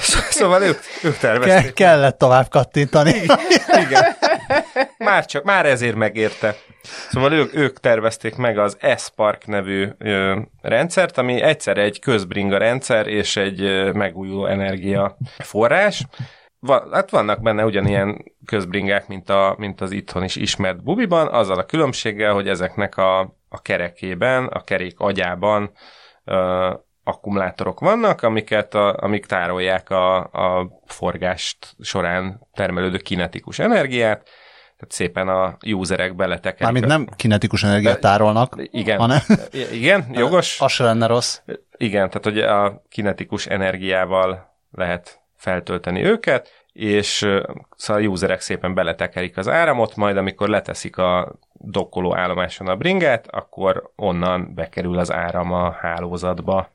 [0.30, 1.64] szóval ők, ők tervezték.
[1.64, 3.10] Ke- kellett tovább kattintani.
[3.86, 4.16] Igen.
[4.98, 6.56] Már csak, már ezért megérte.
[7.10, 13.06] Szóval ők, ők tervezték meg az S-Park nevű ö, rendszert, ami egyszer egy közbringa rendszer
[13.06, 16.06] és egy ö, megújuló energia forrás,
[16.66, 21.58] van, hát vannak benne ugyanilyen közbringák, mint, a, mint az itthon is ismert bubiban, azzal
[21.58, 25.70] a különbséggel, hogy ezeknek a, a kerekében, a kerék agyában
[26.24, 26.70] ö,
[27.04, 34.22] akkumulátorok vannak, amiket a, amik tárolják a, a forgást során termelődő kinetikus energiát,
[34.76, 36.62] tehát szépen a userek beletekerik.
[36.62, 39.18] Mármint nem kinetikus energiát tárolnak, igen, hanem...
[39.72, 40.60] Igen, jogos.
[40.60, 41.40] Az se lenne rossz.
[41.76, 47.26] Igen, tehát hogy a kinetikus energiával lehet feltölteni őket, és
[47.76, 53.26] szóval a userek szépen beletekerik az áramot, majd amikor leteszik a dokkoló állomáson a bringát,
[53.30, 56.68] akkor onnan bekerül az áram a hálózatba.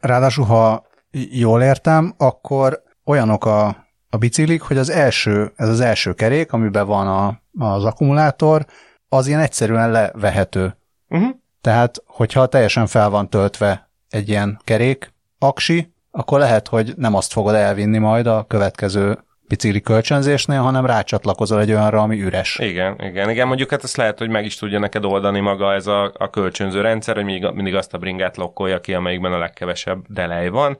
[0.00, 0.86] Ráadásul, ha
[1.30, 3.66] jól értem, akkor olyanok a,
[4.10, 8.64] a biciklik, hogy az első, ez az első kerék, amiben van a, az akkumulátor,
[9.08, 10.76] az ilyen egyszerűen levehető.
[11.08, 11.30] Uh-huh.
[11.60, 17.32] Tehát, hogyha teljesen fel van töltve egy ilyen kerék, aksi, akkor lehet, hogy nem azt
[17.32, 22.58] fogod elvinni majd a következő bicikli kölcsönzésnél, hanem rácsatlakozol egy olyanra, ami üres.
[22.58, 23.46] Igen, igen, igen.
[23.46, 26.80] Mondjuk hát ezt lehet, hogy meg is tudja neked oldani maga ez a, a kölcsönző
[26.80, 30.78] rendszer, hogy mindig, mindig azt a bringát lokkolja ki, amelyikben a legkevesebb delej van,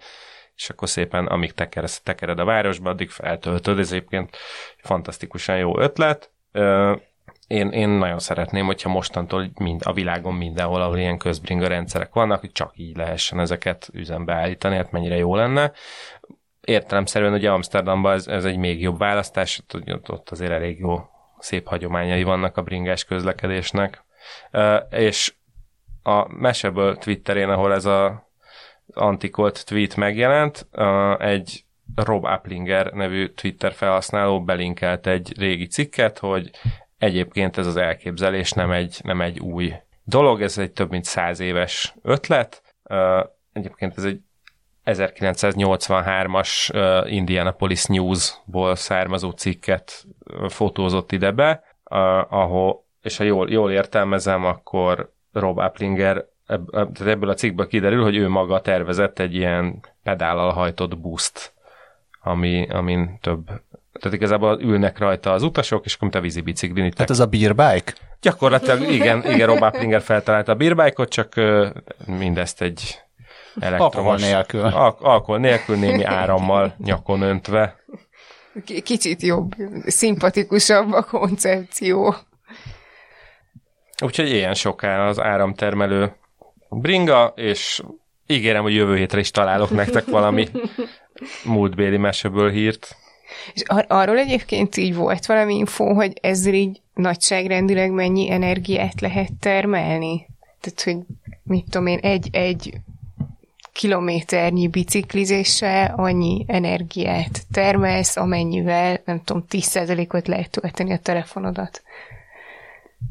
[0.55, 3.79] és akkor szépen, amíg tekered, tekered a városba, addig feltöltöd.
[3.79, 4.37] Ez egyébként
[4.83, 6.31] fantasztikusan jó ötlet
[7.47, 12.41] én, én nagyon szeretném, hogyha mostantól mind, a világon mindenhol, ahol ilyen közbringa rendszerek vannak,
[12.41, 15.73] hogy csak így lehessen ezeket üzembe állítani, hát mennyire jó lenne.
[16.61, 19.63] Értelemszerűen ugye Amsterdamban ez, ez egy még jobb választás,
[20.07, 21.01] ott azért elég jó
[21.39, 24.05] szép hagyományai vannak a bringás közlekedésnek.
[24.91, 25.35] És
[26.03, 28.31] a Meseből Twitterén, ahol ez a
[28.95, 30.67] antikolt tweet megjelent,
[31.19, 31.65] egy
[31.95, 36.51] Rob Applinger nevű Twitter felhasználó belinkelt egy régi cikket, hogy
[37.03, 39.75] Egyébként ez az elképzelés nem egy, nem egy új
[40.05, 42.75] dolog, ez egy több mint száz éves ötlet.
[43.53, 44.21] Egyébként ez egy
[44.85, 46.71] 1983-as
[47.09, 50.07] Indianapolis News-ból származó cikket
[50.49, 51.63] fotózott ide be,
[52.29, 56.27] ahol, és ha jól, jól értelmezem, akkor Rob Applinger
[57.05, 61.53] ebből a cikkből kiderül, hogy ő maga tervezett egy ilyen pedállal hajtott buszt,
[62.23, 63.51] ami, amin több
[64.03, 66.91] tehát igazából ülnek rajta az utasok, és akkor mint a vízi biciklin.
[66.91, 67.93] Tehát ez a beer bike?
[68.21, 71.35] Gyakorlatilag igen, igen, Robert Plinger feltalálta a beer bike-ot, csak
[72.07, 73.01] mindezt egy
[73.61, 73.95] elektromos...
[73.95, 74.61] Alkohol nélkül.
[74.61, 77.77] Al- alkohol nélkül, némi árammal nyakon öntve.
[78.83, 79.55] Kicsit jobb,
[79.87, 82.15] szimpatikusabb a koncepció.
[84.05, 86.13] Úgyhogy ilyen soká az áramtermelő
[86.71, 87.83] bringa, és
[88.27, 90.49] ígérem, hogy jövő hétre is találok nektek valami
[91.45, 92.97] múltbéli meseből hírt.
[93.55, 99.33] És ar- arról egyébként így volt valami info, hogy ezzel így nagyságrendileg mennyi energiát lehet
[99.41, 100.27] termelni?
[100.61, 102.81] Tehát, hogy mit tudom én, egy-egy
[103.73, 111.83] kilométernyi biciklizéssel annyi energiát termelsz, amennyivel, nem tudom, 10%-ot lehet tölteni a telefonodat.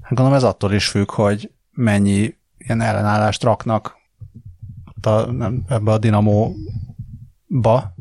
[0.01, 3.99] Hát gondolom ez attól is függ, hogy mennyi ilyen ellenállást raknak
[5.01, 7.93] a, nem, ebbe a dinamóba,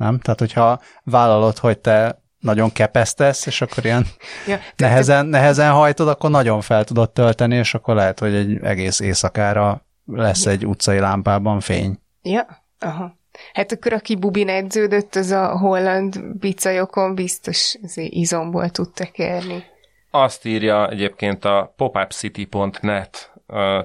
[0.00, 0.18] nem?
[0.18, 4.06] Tehát, hogyha vállalod, hogy te nagyon kepesztesz, és akkor ilyen
[4.46, 9.00] ja, nehezen, nehezen hajtod, akkor nagyon fel tudod tölteni, és akkor lehet, hogy egy egész
[9.00, 11.98] éjszakára lesz egy utcai lámpában fény.
[12.22, 12.46] Ja,
[12.78, 13.18] aha.
[13.52, 19.64] Hát akkor aki bubin edződött, az a holland bicajokon biztos izomból tud tekerni.
[20.10, 23.32] Azt írja egyébként a popupcity.net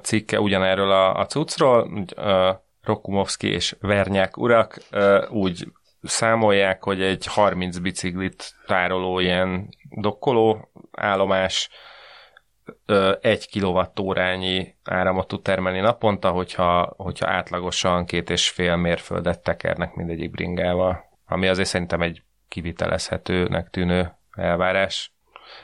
[0.02, 2.06] cikke ugyanerről a, a cuccról,
[2.84, 4.78] Rokumovski és Vernyák urak
[5.30, 5.68] úgy
[6.06, 11.70] számolják, hogy egy 30 biciklit tároló ilyen dokkoló állomás
[13.22, 20.32] egy kilovattórányi áramot tud termelni naponta, hogyha, hogyha átlagosan két és fél mérföldet tekernek mindegyik
[20.32, 25.14] bringával, ami azért szerintem egy kivitelezhetőnek tűnő elvárás.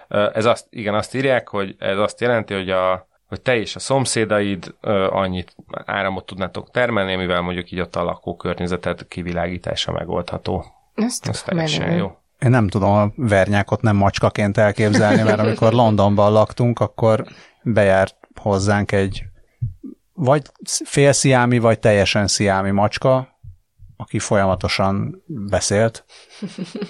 [0.07, 3.79] Ez azt, igen, azt írják, hogy ez azt jelenti, hogy a, hogy te és a
[3.79, 5.55] szomszédaid ö, annyit
[5.85, 10.65] áramot tudnátok termelni, mivel mondjuk így ott a lakókörnyezetet kivilágítása megoldható.
[10.95, 12.17] Ezt Ez teljesen jó.
[12.39, 17.25] Én nem tudom a vernyákot nem macskaként elképzelni, mert amikor Londonban laktunk, akkor
[17.63, 19.23] bejárt hozzánk egy
[20.13, 20.41] vagy
[20.83, 23.39] félsziámi, vagy teljesen sziámi macska,
[23.97, 26.05] aki folyamatosan beszélt,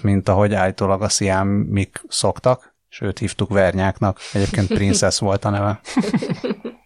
[0.02, 4.20] mint ahogy állítólag a sziámik szoktak és őt hívtuk Vernyáknak.
[4.34, 5.80] Egyébként Princess volt a neve.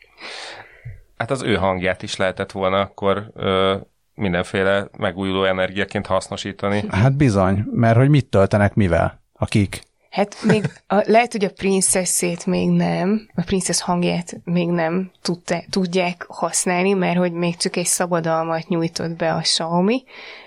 [1.18, 3.76] Hát az ő hangját is lehetett volna akkor ö,
[4.14, 6.84] mindenféle megújuló energiaként hasznosítani.
[6.90, 9.22] Hát bizony, mert hogy mit töltenek mivel?
[9.34, 9.82] Akik?
[10.16, 15.64] Hát még a, lehet, hogy a princeszét még nem, a princesz hangját még nem tudta,
[15.70, 20.04] tudják használni, mert hogy még csak egy szabadalmat nyújtott be a Xiaomi,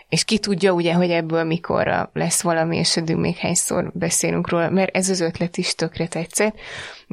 [0.08, 4.70] és ki tudja ugye, hogy ebből mikorra lesz valami, és eddig még hányszor beszélünk róla,
[4.70, 6.54] mert ez az ötlet is tökre tetszett.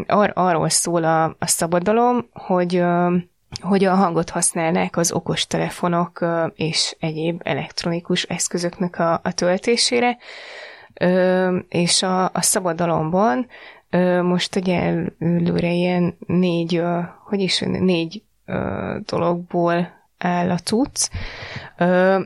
[0.07, 2.83] Ar- arról szól a, a szabadalom, hogy
[3.61, 6.25] hogy a hangot használnák az okostelefonok
[6.55, 10.17] és egyéb elektronikus eszközöknek a, a töltésére,
[11.69, 13.47] és a, a szabadalomban
[14.21, 16.81] most ugye előre ilyen négy,
[17.25, 18.21] hogy is, négy
[19.05, 21.09] dologból áll a cucc.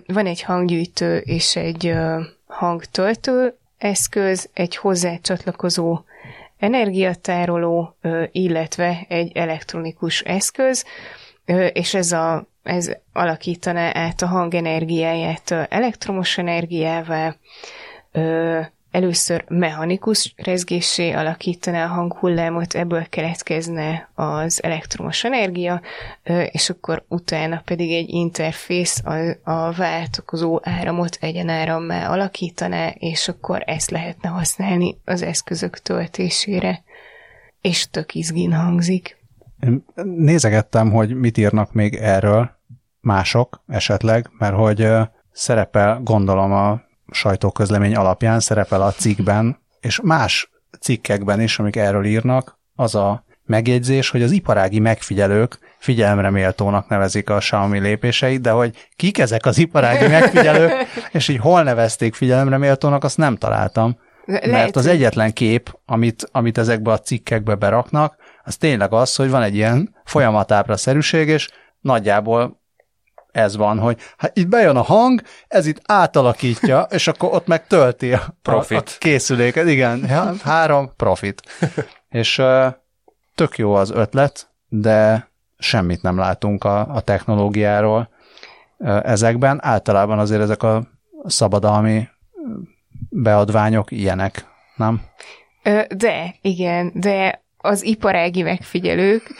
[0.08, 1.96] Van egy hanggyűjtő és egy
[2.48, 6.00] hangtöltő eszköz, egy hozzá csatlakozó
[6.58, 7.98] energiatároló,
[8.32, 10.86] illetve egy elektronikus eszköz,
[11.74, 17.36] és ez, a, ez alakítaná át a hangenergiáját elektromos energiává,
[18.92, 25.82] először mechanikus rezgésé alakítaná a hanghullámot, ebből keletkezne az elektromos energia,
[26.52, 33.90] és akkor utána pedig egy interfész a, a változó áramot egyenárammá alakítaná, és akkor ezt
[33.90, 36.84] lehetne használni az eszközök töltésére.
[37.62, 39.18] És tök izgin hangzik.
[39.64, 42.50] Én nézegettem, hogy mit írnak még erről
[43.02, 44.88] mások esetleg, mert hogy
[45.32, 52.60] szerepel, gondolom a sajtóközlemény alapján szerepel a cikkben, és más cikkekben is, amik erről írnak,
[52.76, 58.90] az a megjegyzés, hogy az iparági megfigyelők figyelemre méltónak nevezik a Xiaomi lépéseit, de hogy
[58.96, 60.72] kik ezek az iparági megfigyelők,
[61.12, 63.98] és így hol nevezték figyelemre méltónak, azt nem találtam.
[64.26, 69.42] Mert az egyetlen kép, amit, amit ezekbe a cikkekbe beraknak, az tényleg az, hogy van
[69.42, 71.50] egy ilyen folyamatábra szerűség, és
[71.80, 72.59] nagyjából
[73.40, 77.68] ez van, hogy hát itt bejön a hang, ez itt átalakítja, és akkor ott meg
[77.68, 78.78] tölti a, profit.
[78.78, 79.68] a, a készüléket.
[79.68, 80.08] Igen,
[80.44, 81.42] három profit.
[82.10, 82.42] és
[83.36, 88.10] tök jó az ötlet, de semmit nem látunk a, a technológiáról
[89.04, 89.60] ezekben.
[89.62, 90.84] Általában azért ezek a
[91.26, 92.08] szabadalmi
[93.10, 95.02] beadványok ilyenek, nem?
[95.90, 99.32] De, igen, de az iparági megfigyelők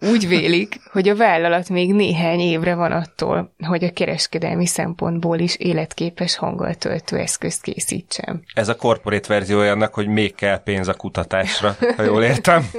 [0.00, 5.56] úgy vélik, hogy a vállalat még néhány évre van attól, hogy a kereskedelmi szempontból is
[5.56, 8.42] életképes hanggal töltő eszközt készítsen.
[8.54, 12.70] Ez a korporét verziója annak, hogy még kell pénz a kutatásra, ha jól értem.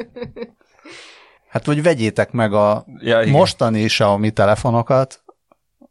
[1.50, 5.24] Hát vagy vegyétek meg a ja, mostani Xiaomi telefonokat,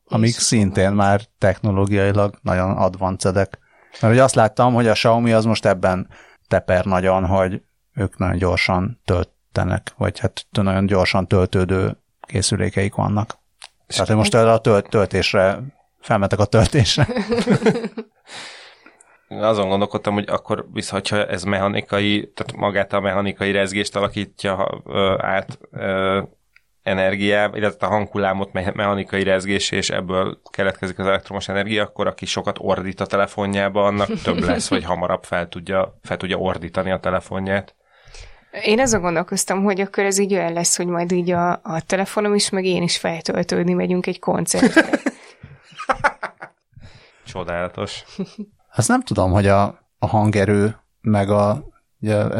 [0.04, 3.58] amik És szintén már technológiailag nagyon advancedek.
[3.90, 6.08] Mert hogy azt láttam, hogy a Xiaomi az most ebben
[6.48, 7.62] teper nagyon, hogy
[7.94, 9.00] ők nagyon gyorsan
[9.52, 13.38] töltenek, vagy hát nagyon gyorsan töltődő készülékeik vannak.
[13.86, 15.58] És Tehát, most a tölt, töltésre,
[16.00, 17.06] felmetek a töltésre.
[19.28, 24.82] Azon gondolkodtam, hogy akkor viszont, ha ez mechanikai, tehát magát a mechanikai rezgést alakítja
[25.18, 25.58] át
[26.82, 32.56] energiába, illetve a hanghullámot mechanikai rezgés, és ebből keletkezik az elektromos energia, akkor aki sokat
[32.60, 37.74] ordít a telefonjába, annak több lesz, hogy hamarabb fel tudja, fel tudja ordítani a telefonját.
[38.64, 42.34] Én azon gondolkoztam, hogy akkor ez így olyan lesz, hogy majd így a, a telefonom
[42.34, 44.88] is, meg én is feltöltődni megyünk egy koncertre.
[47.26, 48.04] Csodálatos.
[48.76, 49.62] Azt nem tudom, hogy a,
[49.98, 51.50] a hangerő, meg a,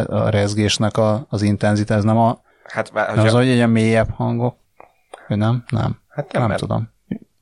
[0.07, 2.41] a rezgésnek a, az intenzitás, ez nem a
[2.71, 3.37] Hát, hogy az, a...
[3.37, 4.57] hogy egy mélyebb hangok?
[5.27, 5.65] Hogy nem?
[5.69, 6.01] Nem.
[6.09, 6.93] Hát nem, nem mert, tudom.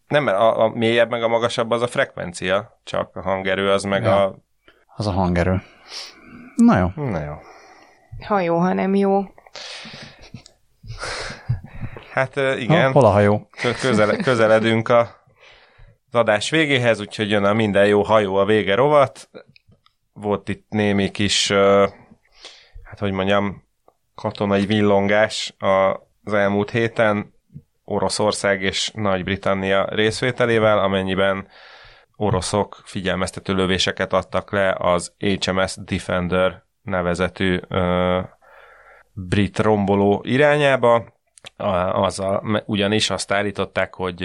[0.08, 3.82] Nem, mert a, a mélyebb meg a magasabb az a frekvencia, csak a hangerő az
[3.82, 4.24] meg ja.
[4.24, 4.36] a...
[4.96, 5.62] Az a hangerő.
[6.56, 7.04] Na jó.
[7.04, 7.34] Na jó.
[8.26, 9.24] Ha jó, ha nem jó.
[12.12, 12.86] Hát igen.
[12.86, 13.48] Ha, hol a hajó?
[13.80, 15.18] Közele, közeledünk a
[16.10, 19.30] az adás végéhez, úgyhogy jön a minden jó hajó a vége rovat.
[20.12, 21.52] Volt itt némi kis,
[22.82, 23.64] hát hogy mondjam,
[24.14, 25.54] katonai villongás
[26.24, 27.34] az elmúlt héten
[27.84, 31.48] Oroszország és Nagy-Britannia részvételével, amennyiben
[32.16, 38.20] oroszok figyelmeztető lövéseket adtak le az HMS Defender nevezetű ö,
[39.12, 41.16] brit romboló irányába.
[41.92, 44.24] Az a, ugyanis azt állították, hogy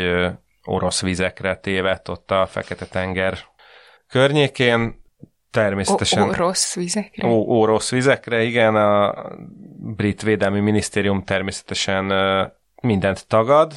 [0.64, 3.38] orosz vizekre tévedt ott a Fekete-tenger
[4.08, 5.02] környékén,
[5.54, 6.30] Természetesen.
[6.30, 7.28] Ó, rossz vizekre?
[7.28, 8.76] Ó, rossz vizekre, igen.
[8.76, 9.14] A
[9.78, 12.14] brit védelmi minisztérium természetesen
[12.82, 13.74] mindent tagad.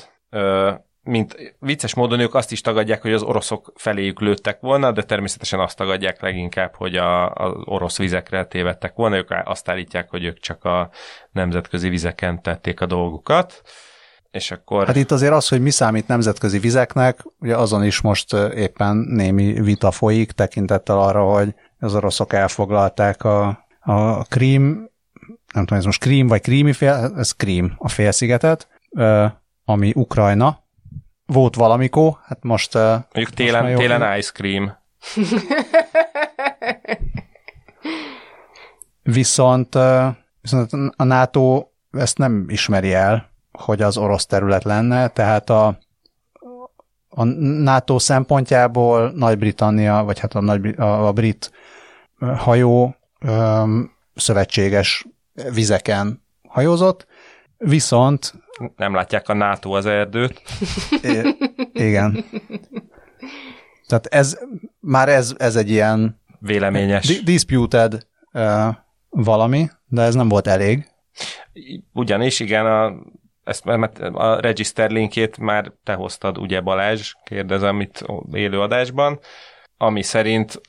[1.06, 5.60] Mint vicces módon ők azt is tagadják, hogy az oroszok feléjük lőttek volna, de természetesen
[5.60, 9.16] azt tagadják leginkább, hogy a, az orosz vizekre tévedtek volna.
[9.16, 10.90] Ők azt állítják, hogy ők csak a
[11.32, 13.62] nemzetközi vizeken tették a dolgukat.
[14.30, 14.86] És akkor...
[14.86, 19.52] Hát itt azért az, hogy mi számít nemzetközi vizeknek, ugye azon is most éppen némi
[19.52, 24.90] vita folyik, tekintettel arra, hogy az oroszok elfoglalták a, a Krím,
[25.52, 28.68] nem tudom, ez most Krím vagy Krími fél, ez Krím a félszigetet,
[29.64, 30.64] ami Ukrajna.
[31.26, 32.74] Volt valamikor, hát most...
[32.74, 34.76] Mondjuk télen, most télen ice cream.
[39.02, 39.78] viszont,
[40.40, 45.78] viszont a NATO ezt nem ismeri el, hogy az orosz terület lenne, tehát a,
[47.08, 51.50] a NATO szempontjából Nagy-Britannia, vagy hát a, nagy, a, a brit
[52.36, 55.06] hajó öm, szövetséges
[55.52, 57.06] vizeken hajózott,
[57.58, 58.32] viszont...
[58.76, 60.42] Nem látják a NATO az erdőt.
[61.02, 61.36] I-
[61.72, 62.24] igen.
[63.86, 64.38] Tehát ez,
[64.80, 67.22] már ez, ez egy ilyen véleményes.
[67.22, 68.74] disputed uh,
[69.08, 70.86] valami, de ez nem volt elég.
[71.92, 72.92] Ugyanis, igen, a,
[73.44, 73.66] ezt,
[74.12, 79.20] a register linkét már te hoztad, ugye Balázs, kérdezem itt élő adásban,
[79.76, 80.60] ami szerint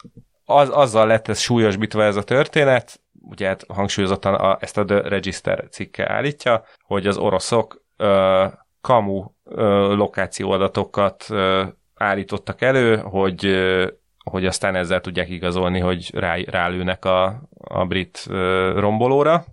[0.45, 5.01] az, azzal lett ez súlyosbítva ez a történet, ugye hát hangsúlyozottan a, ezt a The
[5.01, 8.45] Register cikke állítja, hogy az oroszok ö,
[8.81, 11.63] kamu ö, lokációadatokat ö,
[11.95, 13.87] állítottak elő, hogy ö,
[14.23, 19.45] hogy aztán ezzel tudják igazolni, hogy rá, rálőnek a, a brit ö, rombolóra.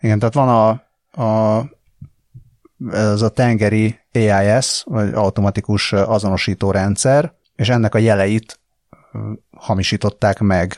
[0.00, 0.68] Igen, tehát van a,
[1.22, 1.64] a
[2.92, 8.60] ez a tengeri AIS, vagy automatikus azonosító rendszer, és ennek a jeleit
[9.56, 10.76] hamisították meg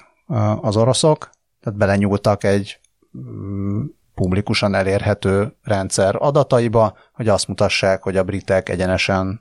[0.60, 1.30] az oroszok,
[1.62, 2.80] tehát belenyúltak egy
[3.18, 3.84] mm,
[4.14, 9.40] publikusan elérhető rendszer adataiba, hogy azt mutassák, hogy a britek egyenesen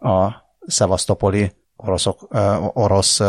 [0.00, 0.28] a
[0.66, 2.28] szevasztopoli oroszok,
[2.72, 3.20] orosz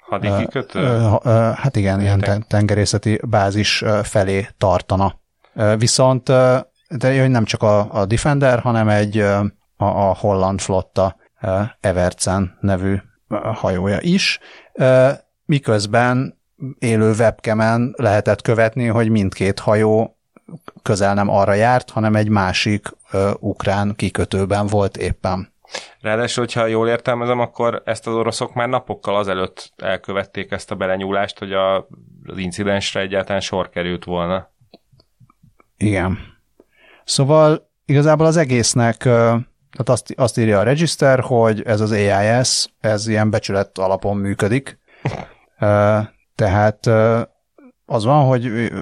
[0.00, 1.08] Hadikikötő?
[1.54, 5.20] Hát igen, ilyen tengerészeti bázis felé tartana.
[5.78, 6.32] Viszont
[6.88, 9.44] de nem csak a, a Defender, hanem egy a,
[9.76, 11.16] a holland flotta
[11.80, 12.96] Evertsen nevű
[13.54, 14.38] hajója is,
[15.44, 16.38] miközben
[16.78, 20.16] élő webkemen lehetett követni, hogy mindkét hajó
[20.82, 25.54] közel nem arra járt, hanem egy másik uh, ukrán kikötőben volt éppen.
[26.00, 31.38] Ráadásul, hogyha jól értelmezem, akkor ezt az oroszok már napokkal azelőtt elkövették ezt a belenyúlást,
[31.38, 31.76] hogy a,
[32.24, 34.50] az incidensre egyáltalán sor került volna.
[35.76, 36.18] Igen.
[37.04, 43.08] Szóval igazából az egésznek, tehát azt, azt írja a register, hogy ez az AIS, ez
[43.08, 44.78] ilyen becsület alapon működik.
[46.36, 46.86] Tehát
[47.86, 48.72] az van, hogy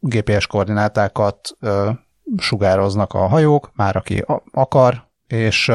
[0.00, 1.56] GPS koordinátákat
[2.36, 5.72] sugároznak a hajók, már aki akar, és,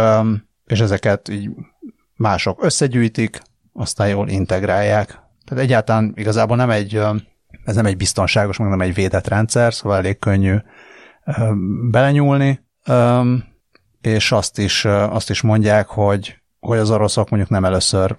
[0.66, 1.50] és ezeket így
[2.16, 3.42] mások összegyűjtik,
[3.74, 5.08] aztán jól integrálják.
[5.46, 6.96] Tehát egyáltalán igazából nem egy,
[7.66, 10.56] ez nem egy biztonságos, meg nem egy védett rendszer, szóval elég könnyű
[11.92, 12.60] belenyúlni,
[14.02, 18.16] és azt is, azt is mondják, hogy, hogy az oroszok mondjuk nem először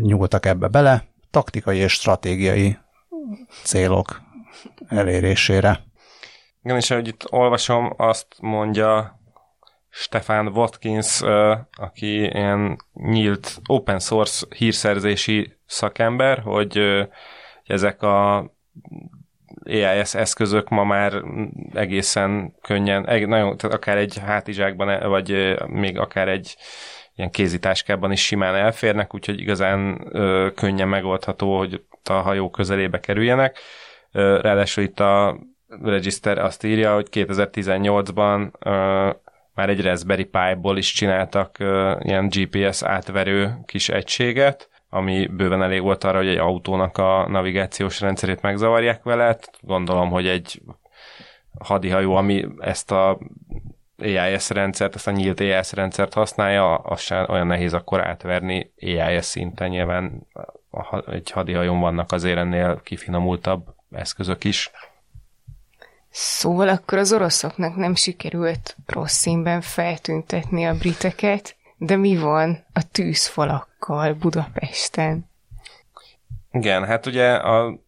[0.00, 2.78] nyúltak ebbe bele, taktikai és stratégiai
[3.62, 4.20] célok
[4.88, 5.80] elérésére.
[6.62, 9.20] Igen, és ahogy itt olvasom, azt mondja
[9.88, 11.20] Stefan Watkins,
[11.76, 16.80] aki ilyen nyílt open source hírszerzési szakember, hogy
[17.64, 18.50] ezek a
[19.64, 21.22] AIS eszközök ma már
[21.74, 26.56] egészen könnyen, nagyon, tehát akár egy hátizsákban, vagy még akár egy
[27.20, 33.58] ilyen kézitáskában is simán elférnek, úgyhogy igazán ö, könnyen megoldható, hogy a hajó közelébe kerüljenek.
[34.12, 35.38] Ö, ráadásul itt a
[35.82, 38.70] Register azt írja, hogy 2018-ban ö,
[39.54, 45.82] már egy Raspberry Pi-ból is csináltak ö, ilyen GPS átverő kis egységet, ami bőven elég
[45.82, 49.38] volt arra, hogy egy autónak a navigációs rendszerét megzavarják vele.
[49.60, 50.62] Gondolom, hogy egy
[51.58, 53.18] hadihajó, ami ezt a
[54.00, 59.24] AIS rendszert, ezt a nyílt AIS rendszert használja, az sem olyan nehéz akkor átverni AIS
[59.24, 59.68] szinten.
[59.68, 60.26] Nyilván
[61.06, 64.70] egy hadihajón vannak azért ennél kifinomultabb eszközök is.
[66.10, 72.90] Szóval akkor az oroszoknak nem sikerült rossz színben feltüntetni a briteket, de mi van a
[72.90, 75.28] tűzfalakkal Budapesten?
[76.52, 77.78] Igen, hát ugye a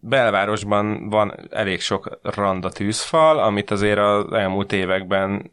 [0.00, 5.52] belvárosban van elég sok randa tűzfal, amit azért az elmúlt években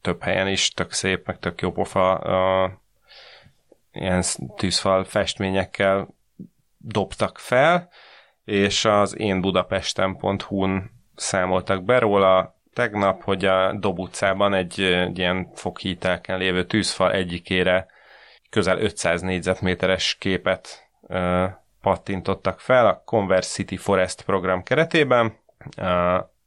[0.00, 2.20] több helyen is tök szép, meg tök jó pofa
[3.92, 4.22] ilyen
[4.56, 6.08] tűzfal festményekkel
[6.76, 7.88] dobtak fel,
[8.44, 15.50] és az én budapesten.hu-n számoltak be róla tegnap, hogy a Dob utcában egy, egy ilyen
[15.54, 17.86] foghítelken lévő tűzfal egyikére
[18.50, 20.88] közel 500 négyzetméteres képet
[21.80, 25.32] pattintottak fel a Converse City Forest program keretében.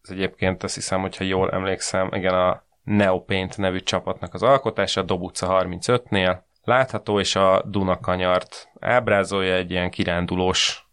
[0.02, 5.04] Ez egyébként azt hiszem, hogyha jól emlékszem, igen, a Neopaint nevű csapatnak az alkotása, a
[5.04, 10.88] Dob utca 35-nél látható, és a Dunakanyart ábrázolja egy ilyen kirándulós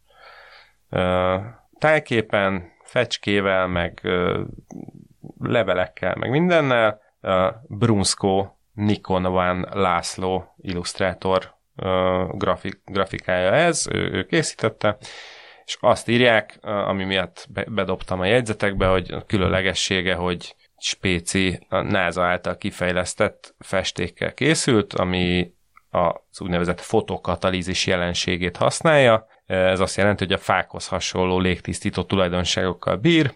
[1.78, 4.08] tájképen, fecskével, meg
[5.38, 7.00] levelekkel, meg mindennel.
[7.68, 11.58] Brunsko Nikon Van László illusztrátor
[12.30, 14.96] grafik, grafikája ez, ő, ő készítette,
[15.64, 21.80] és azt írják, ami miatt be, bedobtam a jegyzetekbe, hogy a különlegessége, hogy spéci a
[21.80, 25.52] NASA által kifejlesztett festékkel készült, ami
[25.90, 29.26] az úgynevezett fotokatalízis jelenségét használja.
[29.46, 33.34] Ez azt jelenti, hogy a fákhoz hasonló légtisztító tulajdonságokkal bír,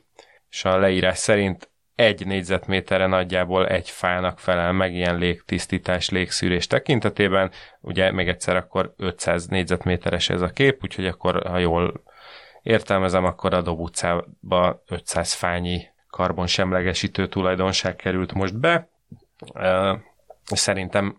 [0.50, 7.50] és a leírás szerint egy négyzetméterre nagyjából egy fának felel meg ilyen légtisztítás, légszűrés tekintetében.
[7.80, 12.02] Ugye még egyszer akkor 500 négyzetméteres ez a kép, úgyhogy akkor, ha jól
[12.62, 18.88] értelmezem, akkor a Dob utcába 500 fányi karbonsemlegesítő tulajdonság került most be.
[20.44, 21.16] Szerintem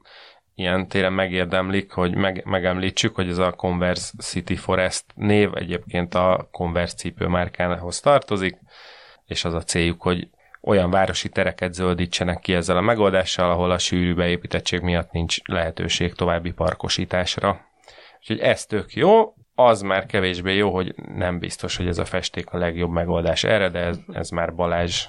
[0.56, 6.48] ilyen téren megérdemlik, hogy meg, megemlítsük, hogy ez a Converse City Forest név egyébként a
[6.52, 8.58] Converse cipőmárkához tartozik,
[9.26, 10.30] és az a céljuk, hogy
[10.66, 16.14] olyan városi tereket zöldítsenek ki ezzel a megoldással, ahol a sűrű beépítettség miatt nincs lehetőség
[16.14, 17.60] további parkosításra.
[18.20, 22.50] Úgyhogy ez tök jó, az már kevésbé jó, hogy nem biztos, hogy ez a festék
[22.50, 25.06] a legjobb megoldás erre, de ez, ez már Balázs.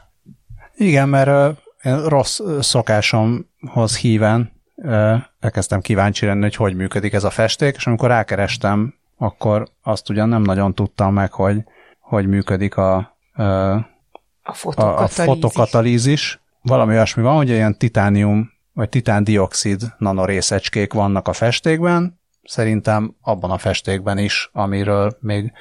[0.75, 7.31] Igen, mert uh, rossz szokásomhoz híven uh, elkezdtem kíváncsi lenni, hogy hogy működik ez a
[7.31, 11.57] festék, és amikor rákerestem, akkor azt ugyan nem nagyon tudtam meg, hogy
[12.01, 13.77] hogy működik a uh,
[14.47, 15.19] a fotokatalízis.
[15.19, 16.41] A, a fotokatalízis.
[16.63, 23.59] Valami olyasmi van, hogy ilyen titánium vagy titándioxid nanorészecskék vannak a festékben, szerintem abban a
[23.59, 25.53] festékben is, amiről még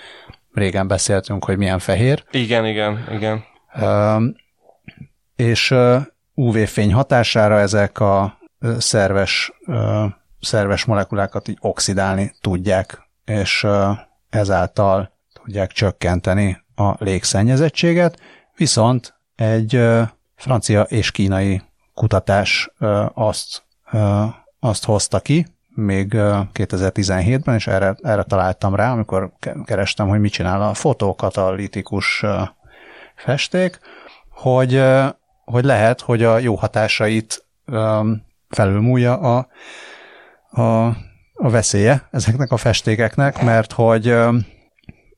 [0.53, 2.23] régen beszéltünk, hogy milyen fehér.
[2.31, 3.43] Igen, igen, igen.
[3.75, 4.23] Uh,
[5.35, 5.75] és
[6.33, 8.37] UV-fény hatására ezek a
[8.77, 10.05] szerves, uh,
[10.39, 13.97] szerves molekulákat így oxidálni tudják, és uh,
[14.29, 15.11] ezáltal
[15.43, 18.19] tudják csökkenteni a légszennyezettséget,
[18.55, 19.81] Viszont egy
[20.35, 21.61] francia és kínai
[21.93, 22.71] kutatás
[23.13, 23.63] azt,
[24.59, 26.11] azt hozta ki, még
[26.53, 29.31] 2017-ben, és erre, erre találtam rá, amikor
[29.65, 32.23] kerestem, hogy mit csinál a fotokatalitikus
[33.15, 33.79] festék,
[34.29, 34.83] hogy
[35.45, 37.45] hogy lehet, hogy a jó hatásait
[38.49, 39.47] felülmúlja a,
[40.61, 40.85] a,
[41.33, 44.09] a veszélye ezeknek a festékeknek, mert hogy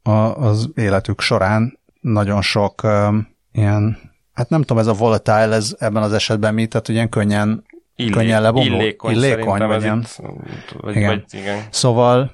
[0.03, 1.76] a, az életük során
[2.11, 3.97] nagyon sok um, ilyen,
[4.33, 7.65] hát nem tudom, ez a volatile, ez ebben az esetben mi, tehát ilyen könnyen,
[7.95, 8.75] Illé, könnyen lebomló.
[8.75, 9.99] Illékony, illékony vagy, ilyen.
[9.99, 11.09] itt, vagy, Igen.
[11.09, 11.63] vagy, igen.
[11.69, 12.31] Szóval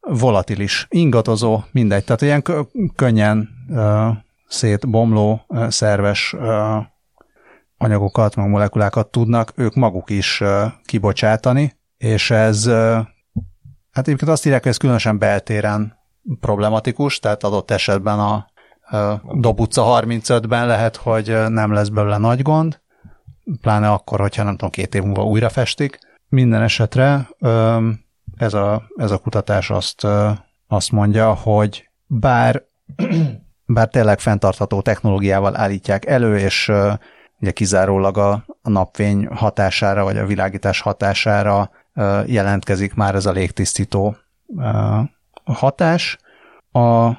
[0.00, 2.04] volatilis, ingatozó, mindegy.
[2.04, 4.08] Tehát ilyen kö- könnyen uh,
[4.48, 6.76] szétbomló, uh, szerves uh,
[7.76, 12.74] anyagokat, meg molekulákat tudnak ők maguk is uh, kibocsátani, és ez, uh,
[13.90, 15.96] hát egyébként azt írják, hogy ez különösen beltéren
[16.40, 18.46] problematikus, tehát adott esetben a
[18.90, 22.80] uh, Dob utca 35-ben lehet, hogy nem lesz belőle nagy gond,
[23.60, 25.98] pláne akkor, hogyha nem tudom, két év múlva újra festik.
[26.28, 27.28] Minden esetre
[28.36, 30.06] ez a, ez a kutatás azt,
[30.68, 32.62] azt mondja, hogy bár,
[33.66, 36.72] bár tényleg fenntartható technológiával állítják elő, és
[37.40, 41.70] ugye kizárólag a, a napfény hatására, vagy a világítás hatására
[42.26, 44.16] jelentkezik már ez a légtisztító
[45.44, 46.18] hatás.
[46.72, 47.10] A,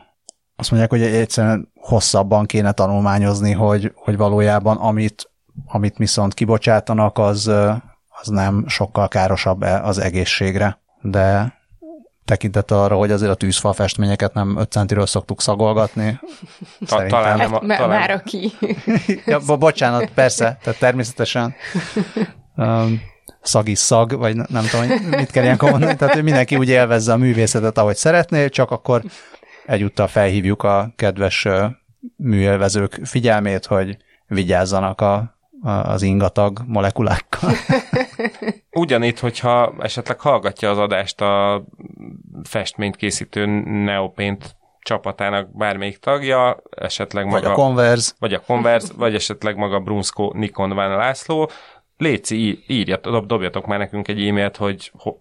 [0.60, 5.30] azt mondják, hogy egyszerűen hosszabban kéne tanulmányozni, hogy, hogy valójában amit,
[5.66, 7.48] amit viszont kibocsátanak, az,
[8.10, 11.56] az nem sokkal károsabb az egészségre de
[12.26, 16.20] tekintettel arra, hogy azért a tűzfal festményeket nem 5 centiről szoktuk szagolgatni.
[16.88, 18.52] Ta, talán nem, a, talán, már aki.
[19.26, 21.56] ja, bo- bocsánat, persze, tehát természetesen
[22.56, 23.02] um,
[23.42, 26.70] szag is szag, vagy ne- nem tudom, mit kell ilyenkor mondani, tehát hogy mindenki úgy
[26.70, 29.02] élvezze a művészetet, ahogy szeretné, csak akkor
[29.68, 31.48] egyúttal felhívjuk a kedves
[32.16, 37.52] műélvezők figyelmét, hogy vigyázzanak a, a, az ingatag molekulákkal.
[38.72, 41.64] Ugyanitt, hogyha esetleg hallgatja az adást a
[42.44, 43.46] festményt készítő
[43.84, 48.12] Neopént csapatának bármelyik tagja, esetleg Vagy maga, a Converse.
[48.20, 51.50] vagy a Converse, vagy esetleg maga Brunsko Nikon Van László,
[51.98, 55.12] Léci, írjat, dob, dobjatok már nekünk egy e-mailt, hogy ho,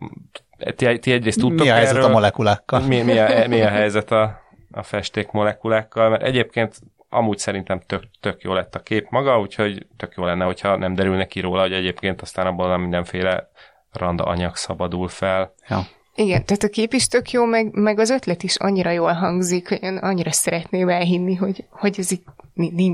[0.77, 2.81] ti, ti egyrészt tudtok Mi a helyzet erről, a molekulákkal?
[2.81, 8.03] mi, mi, a, mi a helyzet a, a festék molekulákkal, mert egyébként amúgy szerintem tök,
[8.21, 11.61] tök jó lett a kép maga, úgyhogy tök jó lenne, hogyha nem derülne ki róla,
[11.61, 13.51] hogy egyébként aztán abból nem mindenféle
[13.93, 15.55] randa anyag szabadul fel.
[15.69, 15.87] Ja.
[16.15, 19.69] Igen, tehát a kép is tök jó, meg, meg az ötlet is annyira jól hangzik,
[19.69, 22.23] hogy én annyira szeretném elhinni, hogy, hogy ez így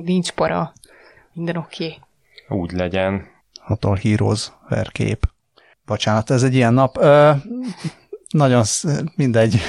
[0.05, 0.73] nincs, para,
[1.33, 1.85] minden oké.
[1.85, 2.59] Okay.
[2.59, 3.31] Úgy legyen.
[3.61, 5.32] Hotor Heroes per kép.
[5.93, 6.97] Bocsánat, ez egy ilyen nap.
[6.97, 7.31] Ö,
[8.29, 9.61] nagyon sz- mindegy.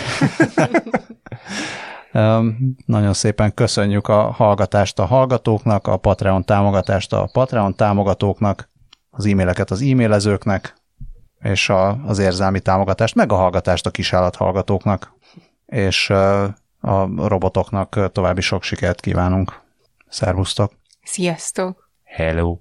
[2.11, 2.47] Ö,
[2.85, 8.69] nagyon szépen köszönjük a hallgatást a hallgatóknak, a Patreon támogatást a Patreon támogatóknak,
[9.09, 10.75] az e-maileket az e-mailezőknek,
[11.41, 15.13] és a, az érzelmi támogatást, meg a hallgatást a kisállat hallgatóknak,
[15.65, 16.09] és
[16.79, 19.61] a robotoknak további sok sikert kívánunk.
[20.07, 20.73] Szervusztok!
[21.03, 21.89] Sziasztok!
[22.03, 22.57] Hello!